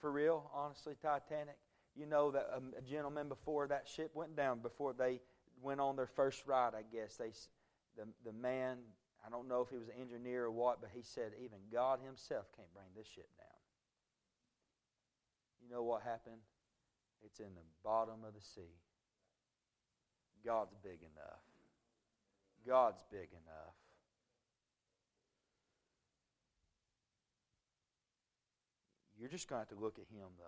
For 0.00 0.12
real, 0.12 0.50
honestly, 0.54 0.94
Titanic. 1.00 1.56
You 1.94 2.04
know 2.04 2.30
that 2.32 2.48
a, 2.52 2.78
a 2.78 2.82
gentleman 2.82 3.28
before 3.28 3.66
that 3.68 3.88
ship 3.88 4.10
went 4.14 4.36
down, 4.36 4.60
before 4.60 4.92
they 4.92 5.20
went 5.62 5.80
on 5.80 5.96
their 5.96 6.06
first 6.06 6.46
ride, 6.46 6.74
I 6.74 6.82
guess, 6.92 7.16
they, 7.16 7.30
the, 7.96 8.06
the 8.24 8.32
man, 8.32 8.76
I 9.26 9.30
don't 9.30 9.48
know 9.48 9.62
if 9.62 9.70
he 9.70 9.78
was 9.78 9.88
an 9.88 9.94
engineer 10.00 10.44
or 10.44 10.50
what, 10.50 10.80
but 10.82 10.90
he 10.94 11.02
said 11.02 11.32
even 11.42 11.58
God 11.72 12.00
Himself 12.04 12.46
can't 12.54 12.72
bring 12.74 12.86
this 12.94 13.06
ship 13.06 13.28
down. 13.38 13.46
You 15.62 15.74
know 15.74 15.82
what 15.82 16.02
happened? 16.02 16.42
It's 17.24 17.40
in 17.40 17.54
the 17.54 17.66
bottom 17.82 18.22
of 18.26 18.34
the 18.34 18.42
sea. 18.42 18.76
God's 20.44 20.74
big 20.82 21.00
enough. 21.00 21.45
God's 22.66 23.02
big 23.10 23.28
enough. 23.30 23.74
You're 29.18 29.28
just 29.30 29.48
going 29.48 29.64
to 29.64 29.68
have 29.68 29.78
to 29.78 29.82
look 29.82 29.98
at 29.98 30.06
Him, 30.14 30.28
though. 30.38 30.44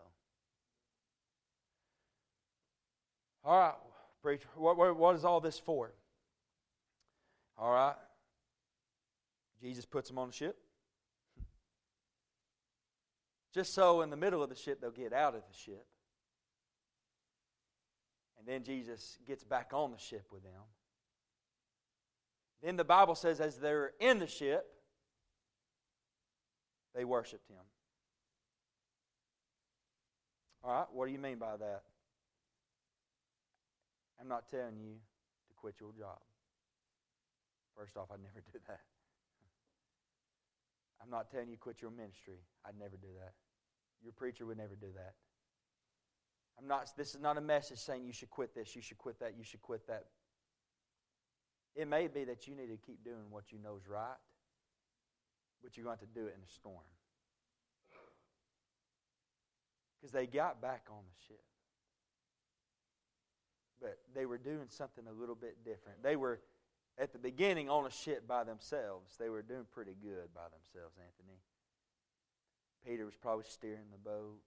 All 3.44 3.59
right, 3.59 3.74
preacher, 4.22 4.48
what, 4.57 4.76
what, 4.76 4.96
what 4.96 5.16
is 5.16 5.24
all 5.24 5.40
this 5.40 5.59
for? 5.59 5.92
All 7.57 7.72
right. 7.72 7.94
Jesus 9.61 9.85
puts 9.85 10.09
them 10.09 10.18
on 10.18 10.28
the 10.28 10.35
ship. 10.35 10.57
Just 13.54 13.74
so 13.74 14.02
in 14.02 14.11
the 14.11 14.16
middle 14.16 14.42
of 14.42 14.50
the 14.50 14.54
ship, 14.54 14.81
they'll 14.81 14.90
get 14.90 15.12
out 15.12 15.35
of 15.35 15.42
the 15.50 15.59
ship. 15.59 15.87
And 18.38 18.46
then 18.46 18.62
Jesus 18.62 19.18
gets 19.26 19.42
back 19.42 19.70
on 19.72 19.90
the 19.90 19.98
ship 19.98 20.26
with 20.31 20.42
them. 20.42 20.62
Then 22.62 22.77
the 22.77 22.85
Bible 22.85 23.14
says, 23.14 23.40
as 23.40 23.57
they're 23.57 23.92
in 24.01 24.18
the 24.18 24.27
ship, 24.27 24.66
they 26.94 27.05
worshiped 27.05 27.49
him. 27.49 27.57
All 30.64 30.73
right, 30.73 30.87
what 30.92 31.07
do 31.07 31.12
you 31.12 31.18
mean 31.18 31.38
by 31.38 31.57
that? 31.57 31.83
I'm 34.21 34.29
not 34.29 34.51
telling 34.51 34.77
you 34.77 34.94
to 34.94 35.55
quit 35.55 35.77
your 35.81 35.92
job. 35.92 36.18
First 37.77 37.97
off, 37.97 38.09
I'd 38.12 38.21
never 38.21 38.40
do 38.53 38.59
that. 38.66 38.81
I'm 41.01 41.11
not 41.11 41.31
telling 41.31 41.49
you 41.49 41.55
to 41.55 41.61
quit 41.61 41.81
your 41.81 41.92
ministry. 41.92 42.40
I'd 42.66 42.79
never 42.79 42.97
do 42.97 43.09
that. 43.21 43.35
Your 44.03 44.12
preacher 44.12 44.47
would 44.47 44.59
never 44.59 44.75
do 44.75 44.88
that. 44.97 45.14
I'm 46.59 46.66
not, 46.66 46.90
this 46.97 47.14
is 47.14 47.21
not 47.21 47.38
a 47.38 47.40
message 47.40 47.79
saying 47.79 48.05
you 48.05 48.12
should 48.12 48.31
quit 48.31 48.53
this, 48.55 48.75
you 48.75 48.83
should 48.83 48.99
quit 48.99 49.21
that, 49.21 49.35
you 49.38 49.44
should 49.44 49.62
quit 49.62 49.87
that. 49.87 50.07
It 51.74 51.88
may 51.88 52.09
be 52.09 52.24
that 52.24 52.46
you 52.46 52.54
need 52.54 52.68
to 52.68 52.76
keep 52.76 53.04
doing 53.04 53.31
what 53.31 53.52
you 53.52 53.59
know 53.59 53.76
is 53.76 53.88
right, 53.88 54.18
but 55.62 55.76
you're 55.76 55.85
going 55.85 55.98
to, 55.98 56.07
to 56.07 56.12
do 56.12 56.26
it 56.26 56.35
in 56.37 56.42
a 56.42 56.52
storm. 56.52 56.87
Because 60.00 60.12
they 60.12 60.26
got 60.26 60.62
back 60.62 60.87
on 60.90 61.02
the 61.02 61.26
ship. 61.26 61.42
But 63.81 63.98
they 64.14 64.26
were 64.26 64.38
doing 64.38 64.66
something 64.68 65.04
a 65.09 65.12
little 65.12 65.35
bit 65.35 65.64
different. 65.64 66.02
They 66.02 66.16
were, 66.16 66.40
at 66.98 67.12
the 67.12 67.18
beginning, 67.18 67.68
on 67.68 67.87
a 67.87 67.90
ship 67.90 68.26
by 68.26 68.44
themselves. 68.44 69.16
They 69.18 69.28
were 69.28 69.42
doing 69.42 69.66
pretty 69.72 69.94
good 70.02 70.35
by 70.35 70.46
themselves, 70.50 70.94
Anthony. 70.98 71.38
Peter 72.87 73.04
was 73.04 73.14
probably 73.14 73.44
steering 73.48 73.90
the 73.90 73.98
boat. 73.98 74.38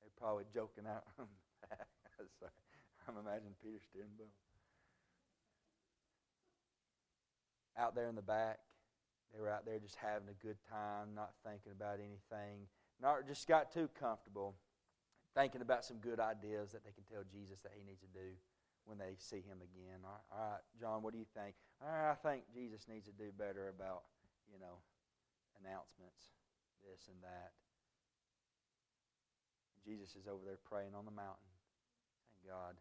They're 0.00 0.18
probably 0.18 0.44
joking 0.52 0.84
out. 0.88 1.04
I'm 3.08 3.16
imagining 3.18 3.54
Peter 3.62 3.80
steering 3.90 4.10
the 4.16 4.24
boat. 4.24 4.32
Out 7.78 7.94
there 7.94 8.08
in 8.08 8.14
the 8.14 8.22
back, 8.22 8.58
they 9.32 9.40
were 9.40 9.48
out 9.48 9.64
there 9.64 9.78
just 9.78 9.96
having 9.96 10.28
a 10.28 10.36
good 10.44 10.60
time, 10.68 11.16
not 11.16 11.32
thinking 11.40 11.72
about 11.72 11.96
anything, 11.96 12.68
not 13.00 13.26
just 13.26 13.48
got 13.48 13.72
too 13.72 13.88
comfortable, 13.96 14.54
thinking 15.34 15.62
about 15.62 15.84
some 15.84 15.96
good 15.96 16.20
ideas 16.20 16.72
that 16.72 16.84
they 16.84 16.92
can 16.92 17.04
tell 17.08 17.24
Jesus 17.32 17.64
that 17.64 17.72
he 17.72 17.80
needs 17.80 18.04
to 18.04 18.12
do 18.12 18.36
when 18.84 18.98
they 18.98 19.16
see 19.16 19.40
him 19.40 19.64
again. 19.64 20.04
All 20.04 20.20
right, 20.28 20.60
John, 20.76 21.00
what 21.00 21.16
do 21.16 21.18
you 21.18 21.28
think? 21.32 21.56
I 21.80 22.14
think 22.20 22.44
Jesus 22.52 22.84
needs 22.84 23.08
to 23.08 23.16
do 23.16 23.32
better 23.32 23.72
about, 23.72 24.04
you 24.52 24.60
know, 24.60 24.84
announcements, 25.64 26.36
this 26.84 27.08
and 27.08 27.16
that. 27.24 27.56
Jesus 29.80 30.14
is 30.14 30.28
over 30.28 30.44
there 30.44 30.60
praying 30.62 30.94
on 30.94 31.08
the 31.08 31.14
mountain, 31.14 31.50
Thank 32.30 32.54
God, 32.54 32.76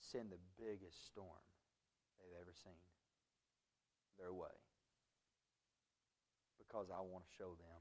send 0.00 0.28
the 0.28 0.42
biggest 0.58 1.06
storm 1.06 1.44
they've 2.18 2.36
ever 2.36 2.52
seen 2.52 2.76
their 4.20 4.32
way. 4.32 4.52
Because 6.60 6.92
I 6.92 7.00
want 7.00 7.24
to 7.24 7.32
show 7.34 7.56
them 7.56 7.80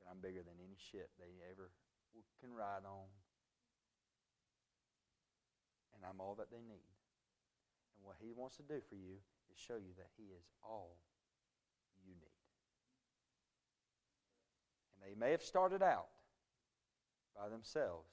that 0.00 0.06
I'm 0.08 0.22
bigger 0.22 0.40
than 0.46 0.56
any 0.62 0.78
ship 0.78 1.10
they 1.18 1.36
ever 1.50 1.74
can 2.40 2.54
ride 2.54 2.86
on. 2.86 3.10
And 5.98 6.06
I'm 6.06 6.22
all 6.22 6.38
that 6.38 6.54
they 6.54 6.62
need. 6.62 6.94
And 7.98 8.06
what 8.06 8.16
He 8.22 8.30
wants 8.30 8.56
to 8.62 8.64
do 8.64 8.78
for 8.88 8.94
you 8.94 9.18
is 9.50 9.58
show 9.58 9.76
you 9.76 9.92
that 9.98 10.14
He 10.14 10.30
is 10.30 10.46
all 10.62 10.96
you 12.06 12.14
need. 12.14 12.38
And 14.94 15.02
they 15.02 15.18
may 15.18 15.34
have 15.34 15.42
started 15.42 15.82
out 15.82 16.08
by 17.34 17.48
themselves, 17.50 18.08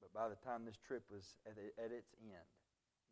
but 0.00 0.14
by 0.14 0.28
the 0.30 0.38
time 0.42 0.64
this 0.64 0.78
trip 0.78 1.02
was 1.10 1.34
at, 1.46 1.58
at 1.78 1.92
its 1.92 2.14
end, 2.22 2.48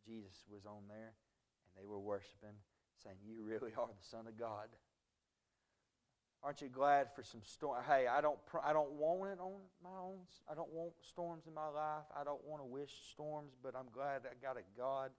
Jesus 0.06 0.46
was 0.50 0.64
on 0.64 0.86
there 0.88 1.12
and 1.12 1.72
they 1.76 1.86
were 1.86 2.00
worshiping, 2.00 2.56
saying, 3.02 3.16
You 3.26 3.42
really 3.42 3.72
are 3.76 3.86
the 3.86 4.08
Son 4.08 4.26
of 4.26 4.38
God. 4.38 4.68
Aren't 6.42 6.60
you 6.60 6.68
glad 6.68 7.08
for 7.16 7.24
some 7.24 7.40
storm? 7.42 7.82
Hey, 7.86 8.06
I 8.06 8.20
don't, 8.20 8.38
I 8.64 8.72
don't 8.72 8.92
want 8.92 9.32
it 9.32 9.40
on 9.40 9.58
my 9.82 9.98
own. 10.00 10.18
I 10.50 10.54
don't 10.54 10.72
want 10.72 10.92
storms 11.02 11.46
in 11.48 11.54
my 11.54 11.66
life. 11.66 12.04
I 12.16 12.22
don't 12.22 12.44
want 12.44 12.62
to 12.62 12.66
wish 12.66 12.92
storms, 13.10 13.54
but 13.60 13.74
I'm 13.74 13.90
glad 13.92 14.22
I 14.24 14.34
got 14.40 14.56
a 14.56 14.62
God 14.76 15.10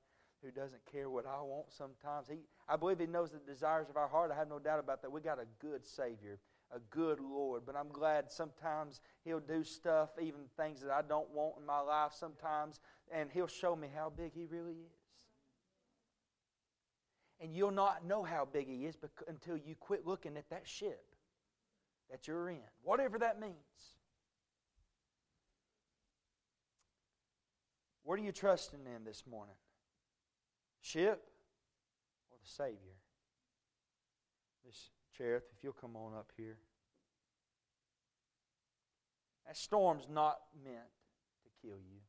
who 0.41 0.51
doesn't 0.51 0.81
care 0.89 1.09
what 1.09 1.25
I 1.25 1.41
want 1.41 1.65
sometimes. 1.71 2.27
He, 2.29 2.37
I 2.69 2.77
believe 2.77 2.99
He 2.99 3.05
knows 3.05 3.31
the 3.31 3.39
desires 3.39 3.89
of 3.89 3.97
our 3.97 4.07
heart. 4.07 4.31
I 4.31 4.35
have 4.35 4.49
no 4.49 4.59
doubt 4.59 4.79
about 4.79 5.01
that. 5.01 5.11
We 5.11 5.19
got 5.19 5.39
a 5.39 5.47
good 5.59 5.85
Savior, 5.85 6.39
a 6.73 6.79
good 6.89 7.19
Lord, 7.19 7.63
but 7.65 7.75
I'm 7.75 7.89
glad 7.89 8.31
sometimes 8.31 9.01
He'll 9.25 9.41
do 9.41 9.65
stuff, 9.65 10.11
even 10.21 10.41
things 10.55 10.79
that 10.81 10.91
I 10.91 11.01
don't 11.01 11.29
want 11.31 11.55
in 11.59 11.65
my 11.65 11.81
life 11.81 12.13
sometimes, 12.17 12.79
and 13.13 13.29
He'll 13.29 13.47
show 13.47 13.75
me 13.75 13.89
how 13.93 14.09
big 14.15 14.31
He 14.33 14.45
really 14.45 14.71
is. 14.71 14.98
And 17.41 17.55
you'll 17.55 17.71
not 17.71 18.05
know 18.05 18.23
how 18.23 18.47
big 18.51 18.67
He 18.67 18.85
is 18.85 18.97
until 19.27 19.57
you 19.57 19.75
quit 19.75 20.05
looking 20.05 20.35
at 20.37 20.49
that 20.49 20.67
ship 20.67 21.03
that 22.11 22.27
you're 22.27 22.49
in, 22.49 22.59
whatever 22.83 23.19
that 23.19 23.39
means. 23.39 23.53
What 28.03 28.19
are 28.19 28.23
you 28.23 28.31
trusting 28.31 28.79
in 28.95 29.03
this 29.03 29.23
morning? 29.29 29.55
Ship 30.81 31.21
or 32.31 32.37
the 32.41 32.49
Savior? 32.49 32.97
Miss 34.65 34.89
Cherith, 35.15 35.43
if 35.55 35.63
you'll 35.63 35.73
come 35.73 35.95
on 35.95 36.13
up 36.17 36.31
here. 36.35 36.57
That 39.45 39.57
storm's 39.57 40.07
not 40.11 40.39
meant 40.63 40.77
to 41.43 41.49
kill 41.61 41.77
you. 41.77 41.99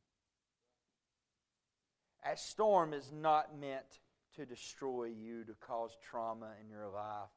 That 2.23 2.39
storm 2.39 2.93
is 2.93 3.11
not 3.11 3.59
meant 3.59 3.99
to 4.35 4.45
destroy 4.45 5.05
you, 5.05 5.43
to 5.43 5.53
cause 5.59 5.95
trauma 6.09 6.49
in 6.61 6.69
your 6.69 6.87
life, 6.87 7.29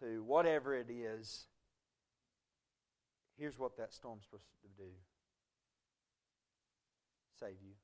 to 0.00 0.22
whatever 0.22 0.74
it 0.74 0.90
is. 0.90 1.46
Here's 3.38 3.58
what 3.58 3.76
that 3.78 3.92
storm's 3.92 4.24
supposed 4.24 4.44
to 4.62 4.82
do 4.82 4.90
save 7.40 7.56
you. 7.60 7.74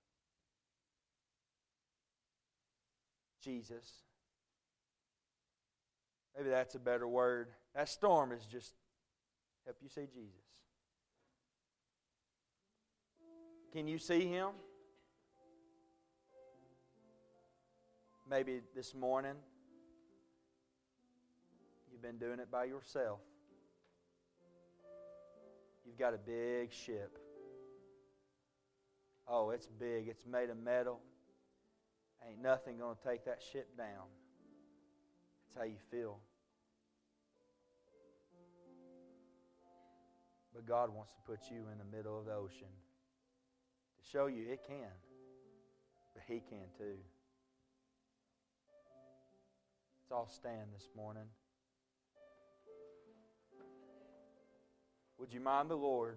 Jesus. 3.42 3.90
Maybe 6.36 6.50
that's 6.50 6.76
a 6.76 6.78
better 6.78 7.08
word. 7.08 7.48
That 7.74 7.88
storm 7.88 8.30
is 8.30 8.44
just 8.44 8.72
help 9.64 9.78
you 9.82 9.88
see 9.88 10.06
Jesus. 10.12 10.44
Can 13.72 13.88
you 13.88 13.98
see 13.98 14.26
him? 14.26 14.50
Maybe 18.30 18.60
this 18.76 18.94
morning 18.94 19.36
you've 21.90 22.02
been 22.02 22.18
doing 22.18 22.40
it 22.40 22.50
by 22.50 22.64
yourself. 22.64 23.20
You've 25.86 25.98
got 25.98 26.12
a 26.12 26.18
big 26.18 26.70
ship. 26.70 27.16
Oh, 29.26 29.48
it's 29.48 29.66
big. 29.66 30.08
It's 30.08 30.26
made 30.26 30.50
of 30.50 30.58
metal. 30.58 31.00
Ain't 32.28 32.42
nothing 32.42 32.76
going 32.76 32.96
to 32.96 33.08
take 33.08 33.24
that 33.24 33.40
ship 33.50 33.74
down. 33.78 34.08
That's 35.46 35.58
how 35.58 35.64
you 35.64 35.78
feel. 35.90 36.18
But 40.54 40.66
God 40.66 40.94
wants 40.94 41.12
to 41.12 41.20
put 41.26 41.50
you 41.50 41.62
in 41.72 41.78
the 41.78 41.96
middle 41.96 42.18
of 42.18 42.26
the 42.26 42.34
ocean 42.34 42.68
to 43.96 44.10
show 44.10 44.26
you 44.26 44.44
it 44.50 44.60
can. 44.66 44.92
But 46.12 46.24
He 46.26 46.40
can 46.40 46.66
too. 46.76 46.98
Let's 50.10 50.16
all 50.16 50.28
stand 50.28 50.68
this 50.74 50.88
morning. 50.96 51.24
Would 55.18 55.34
you 55.34 55.40
mind 55.40 55.68
the 55.68 55.74
Lord? 55.74 56.16